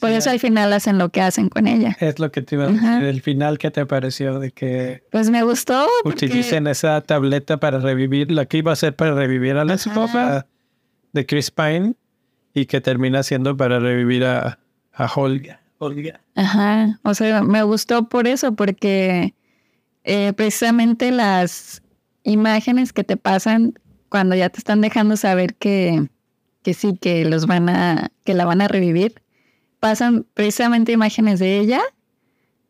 Por 0.00 0.10
eso 0.10 0.30
al 0.30 0.40
final 0.40 0.72
hacen 0.72 0.98
lo 0.98 1.10
que 1.10 1.20
hacen 1.20 1.48
con 1.48 1.66
ella. 1.66 1.96
Es 2.00 2.18
lo 2.18 2.32
que 2.32 2.42
te 2.42 2.56
iba 2.56 2.64
a 2.64 2.68
decir. 2.68 3.04
El 3.04 3.22
final, 3.22 3.58
¿qué 3.58 3.70
te 3.70 3.86
pareció 3.86 4.38
de 4.38 4.50
que... 4.50 5.02
Pues 5.10 5.30
me 5.30 5.42
gustó. 5.42 5.86
Utilicen 6.04 6.66
esa 6.66 7.00
tableta 7.00 7.58
para 7.58 7.78
revivir, 7.78 8.30
la 8.30 8.46
que 8.46 8.58
iba 8.58 8.72
a 8.72 8.76
ser 8.76 8.96
para 8.96 9.14
revivir 9.14 9.56
a 9.56 9.64
la 9.64 9.74
esposa 9.74 10.46
de 11.12 11.26
Chris 11.26 11.50
Pine 11.50 11.94
y 12.54 12.66
que 12.66 12.80
termina 12.80 13.22
siendo 13.22 13.56
para 13.56 13.78
revivir 13.78 14.24
a, 14.24 14.58
a 14.92 15.12
Olga. 15.14 15.60
Olga. 15.78 16.20
Ajá. 16.34 16.98
O 17.02 17.14
sea, 17.14 17.42
me 17.42 17.62
gustó 17.62 18.08
por 18.08 18.26
eso, 18.26 18.54
porque 18.54 19.34
eh, 20.04 20.32
precisamente 20.34 21.10
las 21.10 21.82
imágenes 22.22 22.92
que 22.92 23.04
te 23.04 23.16
pasan 23.16 23.74
cuando 24.08 24.34
ya 24.34 24.48
te 24.48 24.58
están 24.58 24.80
dejando 24.80 25.16
saber 25.16 25.54
que, 25.54 26.08
que 26.62 26.74
sí, 26.74 26.96
que 27.00 27.24
los 27.24 27.46
van 27.46 27.68
a, 27.68 28.10
que 28.24 28.34
la 28.34 28.44
van 28.44 28.60
a 28.60 28.68
revivir 28.68 29.22
pasan 29.80 30.24
precisamente 30.32 30.92
imágenes 30.92 31.40
de 31.40 31.58
ella 31.58 31.82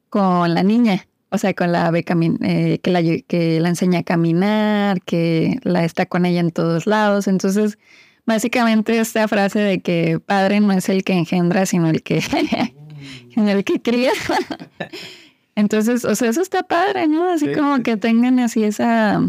con 0.09 0.53
la 0.53 0.65
niña, 0.65 1.07
o 1.31 1.39
sea, 1.39 1.55
con 1.55 1.71
la 1.71 1.93
eh, 1.93 2.81
que, 2.83 2.91
la, 2.91 3.03
que 3.03 3.61
la 3.61 3.69
enseña 3.69 4.01
a 4.01 4.03
caminar, 4.03 5.01
que 5.03 5.59
la 5.63 5.85
está 5.85 6.07
con 6.07 6.27
ella 6.27 6.41
en 6.41 6.51
todos 6.51 6.89
lados. 6.89 7.29
Entonces, 7.29 7.79
básicamente 8.27 8.99
esta 8.99 9.29
frase 9.29 9.61
de 9.61 9.81
que 9.81 10.19
padre 10.19 10.61
no 10.61 10.73
es 10.73 10.89
el 10.89 11.05
que 11.05 11.13
engendra, 11.13 11.67
sino 11.67 11.89
el 11.89 12.03
que, 12.03 12.21
el 13.37 13.65
que 13.65 13.81
cría. 13.81 14.13
Entonces, 15.57 16.05
o 16.05 16.15
sea, 16.15 16.31
eso 16.31 16.43
está 16.43 16.63
padre, 16.63 17.07
¿no? 17.07 17.29
Así 17.29 17.53
como 17.53 17.83
que 17.83 17.97
tengan 17.97 18.41
así 18.41 18.65
esa, 18.65 19.23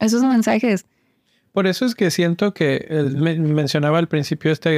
esos 0.00 0.22
mensajes. 0.22 0.86
Por 1.52 1.66
eso 1.66 1.84
es 1.84 1.94
que 1.94 2.10
siento 2.10 2.54
que 2.54 2.86
mencionaba 3.38 3.98
al 3.98 4.08
principio, 4.08 4.52
esta 4.52 4.70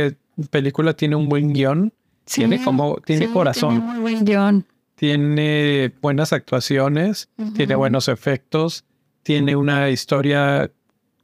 película 0.50 0.94
tiene 0.94 1.16
un 1.16 1.28
buen 1.28 1.52
guion 1.52 1.92
tiene 2.34 2.62
como, 2.62 2.96
tiene 3.04 3.30
corazón. 3.30 3.70
Tiene 3.70 3.87
muy 3.87 4.00
buen 4.00 4.24
guion. 4.24 4.66
Tiene 4.94 5.92
buenas 6.02 6.32
actuaciones, 6.32 7.28
tiene 7.54 7.76
buenos 7.76 8.08
efectos, 8.08 8.84
tiene 9.22 9.54
una 9.54 9.90
historia 9.90 10.72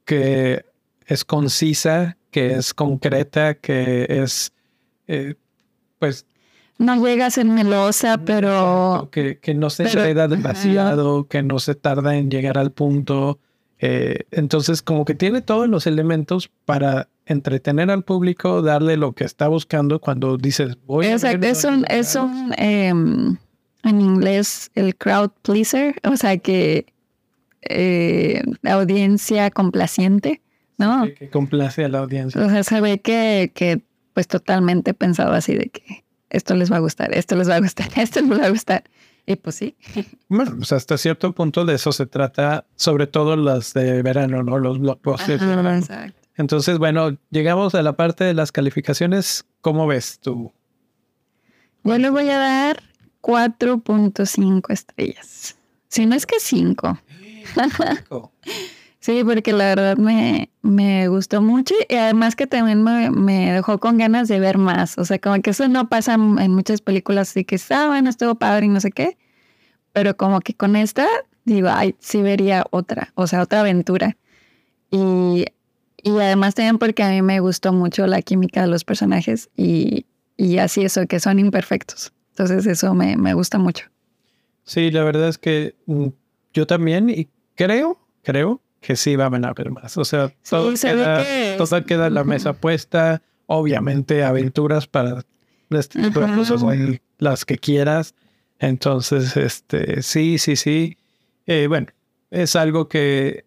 que 0.04 0.64
es 1.06 1.24
concisa, 1.24 2.16
que 2.30 2.52
es 2.54 2.72
concreta, 2.72 3.54
que 3.54 4.06
es, 4.08 4.52
eh, 5.06 5.34
pues... 5.98 6.26
No 6.84 7.04
llega 7.04 7.26
a 7.26 7.30
ser 7.30 7.46
melosa, 7.46 8.18
pero... 8.18 9.08
Que, 9.10 9.38
que 9.38 9.54
no 9.54 9.70
se 9.70 9.84
hereda 9.84 10.28
demasiado, 10.28 11.26
que 11.28 11.42
no 11.42 11.58
se 11.58 11.74
tarda 11.74 12.16
en 12.16 12.30
llegar 12.30 12.58
al 12.58 12.72
punto. 12.72 13.38
Eh, 13.78 14.20
entonces, 14.30 14.82
como 14.82 15.04
que 15.04 15.14
tiene 15.14 15.40
todos 15.40 15.68
los 15.68 15.86
elementos 15.86 16.50
para 16.64 17.08
entretener 17.26 17.90
al 17.90 18.04
público, 18.04 18.62
darle 18.62 18.96
lo 18.96 19.12
que 19.12 19.24
está 19.24 19.48
buscando 19.48 20.00
cuando 20.00 20.36
dices 20.36 20.76
voy 20.86 21.06
Exacto, 21.06 21.46
a 21.46 21.48
es 21.48 21.64
un, 21.64 21.84
es 21.88 22.14
un 22.16 22.54
em, 22.58 23.36
en 23.82 24.00
inglés 24.00 24.70
el 24.74 24.96
crowd 24.96 25.30
pleaser, 25.42 25.94
o 26.04 26.16
sea 26.16 26.36
que 26.36 26.86
eh, 27.62 28.42
la 28.62 28.74
audiencia 28.74 29.50
complaciente, 29.50 30.42
¿no? 30.76 31.04
que 31.18 31.30
complace 31.30 31.84
a 31.84 31.88
la 31.88 32.00
audiencia. 32.00 32.44
O 32.44 32.50
sea, 32.50 32.62
se 32.62 32.80
ve 32.80 33.00
que, 33.00 33.52
que 33.54 33.80
pues 34.12 34.28
totalmente 34.28 34.92
pensado 34.94 35.32
así 35.32 35.54
de 35.54 35.70
que 35.70 36.03
esto 36.34 36.54
les 36.54 36.70
va 36.70 36.76
a 36.76 36.80
gustar, 36.80 37.12
esto 37.14 37.36
les 37.36 37.48
va 37.48 37.56
a 37.56 37.60
gustar, 37.60 37.88
esto 37.96 38.20
les 38.20 38.40
va 38.40 38.46
a 38.46 38.50
gustar. 38.50 38.84
Y 39.26 39.36
pues 39.36 39.56
sí. 39.56 39.76
Bueno, 40.28 40.54
pues 40.56 40.72
hasta 40.72 40.98
cierto 40.98 41.32
punto 41.32 41.64
de 41.64 41.74
eso 41.74 41.92
se 41.92 42.06
trata, 42.06 42.66
sobre 42.76 43.06
todo 43.06 43.36
las 43.36 43.72
de 43.72 44.02
verano, 44.02 44.42
¿no? 44.42 44.58
Los 44.58 44.78
blockbusters. 44.78 45.42
exacto. 45.42 46.20
Entonces, 46.36 46.78
bueno, 46.78 47.16
llegamos 47.30 47.74
a 47.74 47.82
la 47.82 47.92
parte 47.94 48.24
de 48.24 48.34
las 48.34 48.50
calificaciones. 48.50 49.46
¿Cómo 49.60 49.86
ves 49.86 50.18
tú? 50.20 50.52
Yo 51.84 51.96
le 51.96 52.10
voy 52.10 52.28
a 52.28 52.38
dar 52.38 52.82
4.5 53.20 54.72
estrellas. 54.72 55.56
Si 55.88 56.06
no 56.06 56.16
es 56.16 56.26
que 56.26 56.40
5. 56.40 56.98
sí, 59.04 59.22
porque 59.22 59.52
la 59.52 59.66
verdad 59.66 59.98
me, 59.98 60.50
me, 60.62 61.08
gustó 61.08 61.42
mucho 61.42 61.74
y 61.90 61.94
además 61.94 62.36
que 62.36 62.46
también 62.46 62.82
me, 62.82 63.10
me, 63.10 63.52
dejó 63.52 63.78
con 63.78 63.98
ganas 63.98 64.28
de 64.28 64.40
ver 64.40 64.56
más. 64.56 64.96
O 64.96 65.04
sea, 65.04 65.18
como 65.18 65.42
que 65.42 65.50
eso 65.50 65.68
no 65.68 65.90
pasa 65.90 66.14
en 66.14 66.54
muchas 66.54 66.80
películas, 66.80 67.28
así 67.28 67.44
que 67.44 67.56
está 67.56 67.88
bueno, 67.88 68.08
estuvo 68.08 68.34
padre 68.36 68.64
y 68.64 68.68
no 68.70 68.80
sé 68.80 68.90
qué. 68.90 69.18
Pero 69.92 70.16
como 70.16 70.40
que 70.40 70.54
con 70.54 70.74
esta, 70.74 71.06
digo, 71.44 71.68
ay, 71.70 71.94
sí 71.98 72.22
vería 72.22 72.64
otra, 72.70 73.12
o 73.14 73.26
sea, 73.26 73.42
otra 73.42 73.60
aventura. 73.60 74.16
Y, 74.90 75.44
y 76.02 76.10
además 76.18 76.54
también 76.54 76.78
porque 76.78 77.02
a 77.02 77.10
mí 77.10 77.20
me 77.20 77.40
gustó 77.40 77.74
mucho 77.74 78.06
la 78.06 78.22
química 78.22 78.62
de 78.62 78.68
los 78.68 78.84
personajes 78.84 79.50
y, 79.54 80.06
y 80.38 80.56
así 80.56 80.82
eso, 80.82 81.06
que 81.06 81.20
son 81.20 81.38
imperfectos. 81.38 82.14
Entonces 82.30 82.66
eso 82.66 82.94
me, 82.94 83.18
me 83.18 83.34
gusta 83.34 83.58
mucho. 83.58 83.84
Sí, 84.62 84.90
la 84.90 85.04
verdad 85.04 85.28
es 85.28 85.36
que 85.36 85.76
mm, 85.84 86.06
yo 86.54 86.66
también, 86.66 87.10
y 87.10 87.28
creo, 87.54 88.00
creo 88.22 88.63
que 88.84 88.96
sí 88.96 89.16
va 89.16 89.24
a 89.24 89.26
haber 89.28 89.70
más. 89.70 89.96
O 89.96 90.04
sea, 90.04 90.30
todo, 90.48 90.74
queda, 90.74 91.24
queda 91.86 92.06
en 92.06 92.14
la 92.14 92.24
mesa 92.24 92.52
puesta. 92.52 93.22
Obviamente, 93.46 94.22
aventuras 94.24 94.86
para 94.86 95.24
las 97.18 97.44
que 97.46 97.58
quieras. 97.58 98.14
Entonces, 98.58 99.36
este, 99.38 100.02
sí, 100.02 100.36
sí, 100.38 100.56
sí. 100.56 100.98
Eh, 101.46 101.66
bueno, 101.66 101.86
es 102.30 102.56
algo 102.56 102.88
que 102.88 103.46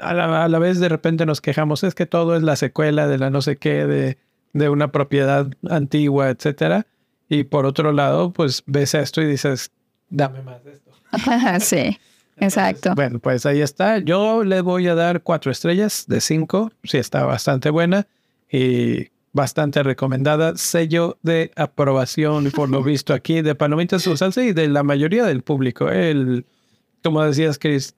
a 0.00 0.14
la, 0.14 0.44
a 0.44 0.48
la, 0.48 0.58
vez 0.60 0.78
de 0.78 0.88
repente 0.88 1.26
nos 1.26 1.40
quejamos, 1.40 1.82
es 1.82 1.96
que 1.96 2.06
todo 2.06 2.36
es 2.36 2.44
la 2.44 2.54
secuela 2.54 3.08
de 3.08 3.18
la 3.18 3.30
no 3.30 3.42
sé 3.42 3.56
qué, 3.56 3.86
de, 3.86 4.18
de 4.52 4.68
una 4.68 4.92
propiedad 4.92 5.48
antigua, 5.68 6.30
etcétera. 6.30 6.86
Y 7.28 7.44
por 7.44 7.66
otro 7.66 7.92
lado, 7.92 8.32
pues 8.32 8.62
ves 8.66 8.94
esto 8.94 9.20
y 9.20 9.26
dices, 9.26 9.72
dame 10.10 10.42
más 10.42 10.62
de 10.62 10.74
esto. 10.74 10.90
sí, 11.60 11.98
exacto. 12.40 12.94
Bueno, 12.94 13.18
pues 13.18 13.46
ahí 13.46 13.60
está. 13.60 13.98
Yo 13.98 14.44
le 14.44 14.60
voy 14.60 14.88
a 14.88 14.94
dar 14.94 15.22
cuatro 15.22 15.52
estrellas 15.52 16.04
de 16.08 16.20
cinco. 16.20 16.72
Sí, 16.84 16.98
está 16.98 17.24
bastante 17.24 17.70
buena 17.70 18.06
y 18.50 19.08
bastante 19.32 19.82
recomendada. 19.82 20.56
Sello 20.56 21.18
de 21.22 21.52
aprobación, 21.56 22.50
por 22.50 22.68
lo 22.68 22.82
visto 22.84 23.14
aquí, 23.14 23.42
de 23.42 23.54
Palomitas 23.54 24.02
Salsa 24.02 24.42
y 24.42 24.52
de 24.52 24.68
la 24.68 24.82
mayoría 24.82 25.24
del 25.24 25.42
público. 25.42 25.88
El, 25.88 26.46
como 27.02 27.22
decías, 27.24 27.58
Chris, 27.58 27.94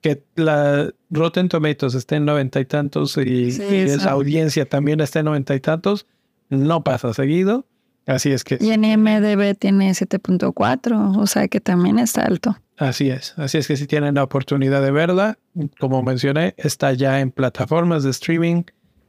que 0.00 0.22
la 0.36 0.92
Rotten 1.10 1.48
Tomatoes 1.48 1.94
esté 1.94 2.16
en 2.16 2.24
noventa 2.24 2.60
y 2.60 2.64
tantos 2.64 3.16
y, 3.18 3.48
esa 3.48 4.12
audiencia 4.12 4.66
también 4.66 5.00
esté 5.00 5.18
en 5.20 5.26
noventa 5.26 5.54
y 5.54 5.60
tantos, 5.60 6.06
no 6.48 6.82
pasa 6.82 7.12
seguido. 7.12 7.66
Así 8.06 8.32
es 8.32 8.44
que. 8.44 8.58
Y 8.60 8.70
en 8.70 8.80
MDB 8.80 9.54
tiene 9.56 9.90
7.4, 9.90 11.18
o 11.18 11.26
sea 11.26 11.48
que 11.48 11.60
también 11.60 11.98
está 11.98 12.22
alto. 12.22 12.56
Así 12.80 13.10
es. 13.10 13.34
Así 13.36 13.58
es 13.58 13.68
que 13.68 13.76
si 13.76 13.86
tienen 13.86 14.14
la 14.14 14.24
oportunidad 14.24 14.80
de 14.80 14.90
verla, 14.90 15.38
como 15.78 16.02
mencioné, 16.02 16.54
está 16.56 16.94
ya 16.94 17.20
en 17.20 17.30
plataformas 17.30 18.04
de 18.04 18.10
streaming. 18.10 18.62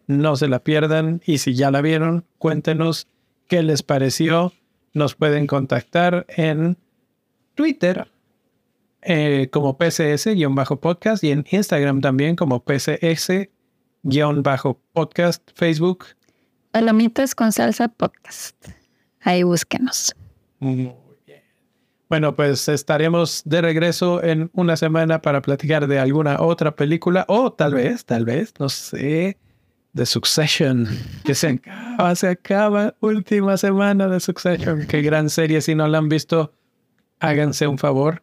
No 0.08 0.36
se 0.36 0.50
la 0.50 0.62
pierdan. 0.62 1.22
Y 1.26 1.38
si 1.38 1.56
ya 1.56 1.72
la 1.72 1.80
vieron, 1.82 2.26
cuéntenos 2.38 3.08
qué 3.48 3.64
les 3.64 3.82
pareció. 3.82 4.52
Nos 4.94 5.16
pueden 5.16 5.48
contactar 5.48 6.26
en 6.28 6.78
Twitter 7.56 8.12
eh, 9.04 9.48
como 9.54 9.78
PCS-podcast 9.78 11.24
y 11.24 11.32
en 11.32 11.46
Instagram 11.50 12.02
también 12.02 12.36
como 12.36 12.66
PCS-podcast, 12.66 15.44
Facebook. 15.56 16.08
Palomitas 16.72 17.36
con 17.36 17.54
salsa 17.54 17.88
podcast. 17.88 18.68
Ahí 19.22 19.44
búsquenos. 19.44 20.14
Bueno, 22.12 22.36
pues 22.36 22.68
estaremos 22.68 23.42
de 23.46 23.62
regreso 23.62 24.22
en 24.22 24.52
una 24.52 24.76
semana 24.76 25.22
para 25.22 25.42
platicar 25.42 25.88
de 25.88 25.98
alguna 25.98 26.42
otra 26.42 26.76
película 26.76 27.24
o 27.30 27.54
tal 27.54 27.76
vez, 27.76 28.04
tal 28.04 28.26
vez, 28.26 28.54
no 28.60 28.68
sé, 28.68 29.38
de 29.94 30.06
Succession, 30.06 30.90
que 31.24 31.34
se 31.34 31.48
acaba, 31.66 32.14
se 32.16 32.28
acaba, 32.28 32.96
última 33.00 33.56
semana 33.56 34.10
de 34.10 34.20
Succession. 34.20 34.88
Qué 34.88 35.02
gran 35.02 35.30
serie, 35.30 35.62
si 35.62 35.74
no 35.74 35.88
la 35.88 36.00
han 36.00 36.10
visto, 36.10 36.52
háganse 37.22 37.66
un 37.66 37.78
favor, 37.78 38.22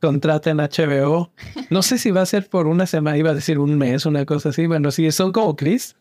contraten 0.00 0.56
HBO. 0.56 1.30
No 1.68 1.82
sé 1.82 1.98
si 1.98 2.10
va 2.10 2.22
a 2.22 2.26
ser 2.26 2.48
por 2.48 2.66
una 2.66 2.86
semana, 2.86 3.18
iba 3.18 3.32
a 3.32 3.34
decir 3.34 3.58
un 3.58 3.76
mes, 3.76 4.06
una 4.06 4.24
cosa 4.24 4.48
así. 4.48 4.66
Bueno, 4.66 4.90
si 4.90 5.12
son 5.12 5.32
como 5.32 5.54
Chris, 5.54 5.96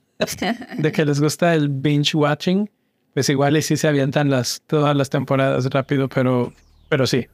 de 0.78 0.92
que 0.94 1.04
les 1.04 1.20
gusta 1.20 1.54
el 1.56 1.68
binge 1.68 2.16
watching, 2.16 2.70
pues 3.14 3.28
igual 3.28 3.58
y 3.58 3.62
sí 3.64 3.76
se 3.76 3.90
avientan 3.90 4.30
las, 4.30 4.62
todas 4.66 4.96
las 4.96 5.10
temporadas 5.10 5.66
rápido, 5.72 6.08
pero, 6.08 6.54
pero 6.90 7.08
sí. 7.08 7.28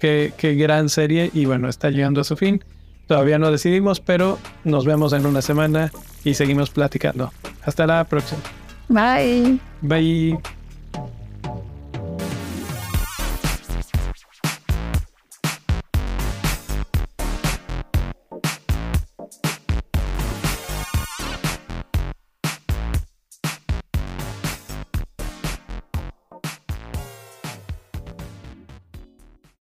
Qué, 0.00 0.32
qué 0.36 0.54
gran 0.54 0.88
serie 0.88 1.30
y 1.34 1.44
bueno, 1.44 1.68
está 1.68 1.90
llegando 1.90 2.20
a 2.20 2.24
su 2.24 2.36
fin. 2.36 2.62
Todavía 3.06 3.38
no 3.38 3.50
decidimos, 3.50 4.00
pero 4.00 4.38
nos 4.64 4.84
vemos 4.84 5.12
en 5.12 5.26
una 5.26 5.42
semana 5.42 5.90
y 6.24 6.34
seguimos 6.34 6.70
platicando. 6.70 7.32
Hasta 7.62 7.86
la 7.86 8.04
próxima. 8.04 8.42
Bye. 8.88 9.58
Bye. 9.80 10.57